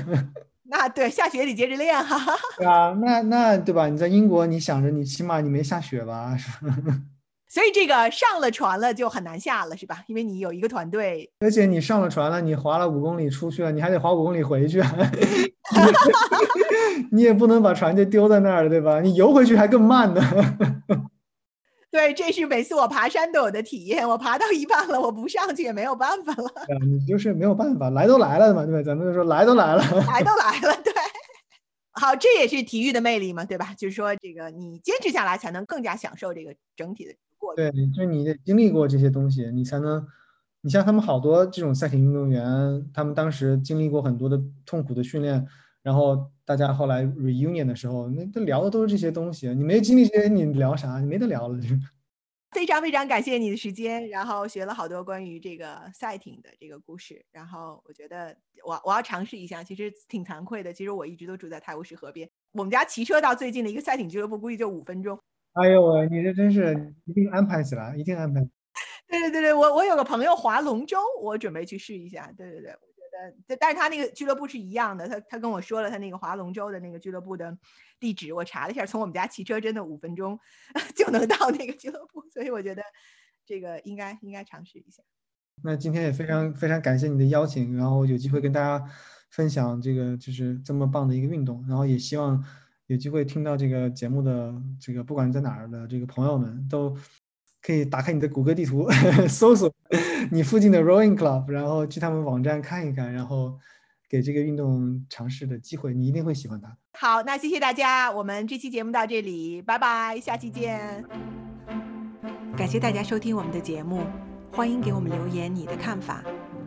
[0.65, 2.17] 那对，下雪你接着练哈。
[2.57, 3.87] 对啊，那那对吧？
[3.87, 6.35] 你在英国，你想着你起码你没下雪吧？
[7.53, 10.03] 所以这个上了船了就很难下了，是吧？
[10.07, 14.81] 因为你有一个团队，而且你上了船了，你划了五公里出去了，你还得划五公里回去，
[17.11, 19.01] 你也不能把船就丢在那儿了，对吧？
[19.01, 20.19] 你游回去还更慢呢。
[21.91, 24.09] 对，这是每次我爬山都有的体验。
[24.09, 26.49] 我爬到一半了，我不上去也没有办法了。
[26.81, 28.81] 你就是没有办法，来都来了嘛，对吧？
[28.81, 30.91] 咱们就说来都来了，来都 来了，对。
[31.91, 33.75] 好，这也是体育的魅力嘛，对吧？
[33.77, 37.13] 就是说，这个你坚持下来，才能更加享受这个整体的。
[37.55, 40.05] 对，就你得经历过这些东西，你才能。
[40.65, 45.45] 你像他们好多这种赛艇运动员，他们当时经历过很多的痛苦的训练，
[45.81, 49.49] 然后大家后来 reunion 的时候，那都聊的都是这些东西。
[49.49, 51.01] 你没经历这些，你聊啥？
[51.01, 51.59] 你没得聊了。
[52.51, 58.33] 非常非常感谢你的时间，然后学了好多关于这个赛艇的这个故事，然后我觉得
[58.65, 65.19] 我我要尝试一下，其实挺惭愧的，其实我一直都住在泰晤士河边，我们家骑车到最近的一个赛艇俱乐部估计就五分钟。
[65.53, 68.41] 哎呦喂，你这真是一定安排起来，一定安排。
[69.07, 72.33] 对对对对，我我有个朋友划龙舟，我准备去试一下。
[72.35, 73.01] 对对对，我觉
[73.47, 77.55] 得，但是他那个俱乐部是一样的，他他跟我说了他那个划龙舟的那个俱乐部的
[77.99, 80.39] 地址，我查了一下，从我们家骑车真的五分钟
[80.95, 82.81] 就能到那个俱乐部，所以我觉得
[83.45, 85.03] 这个应该应该尝试一下。
[85.63, 88.83] 那今天也非常非常感谢你的邀请，然后有机会跟大家
[89.29, 92.43] 分享这个就是这么棒的一个运动，然后也希望
[92.93, 96.95] 有机会听到这个节目的这个不管在哪儿的这个朋友们都。
[97.65, 98.89] 可以打开你的谷歌地图，
[99.29, 99.71] 搜索
[100.29, 103.57] 你附近的 rowing club，然后去他们网站看一看，然后
[104.09, 106.75] 给这个运动尝试的机会，你一定会喜欢它。
[106.99, 111.05] 好，那谢谢大家，我们这期节目到这里，拜拜，下期见。
[112.57, 114.01] 感谢大家收听我们的节目，
[114.51, 116.21] 欢迎给我们留言你的看法。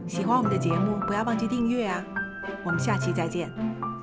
[0.06, 2.02] 喜欢我们的节目，不要忘记订阅啊！
[2.64, 3.95] 我们下期再见。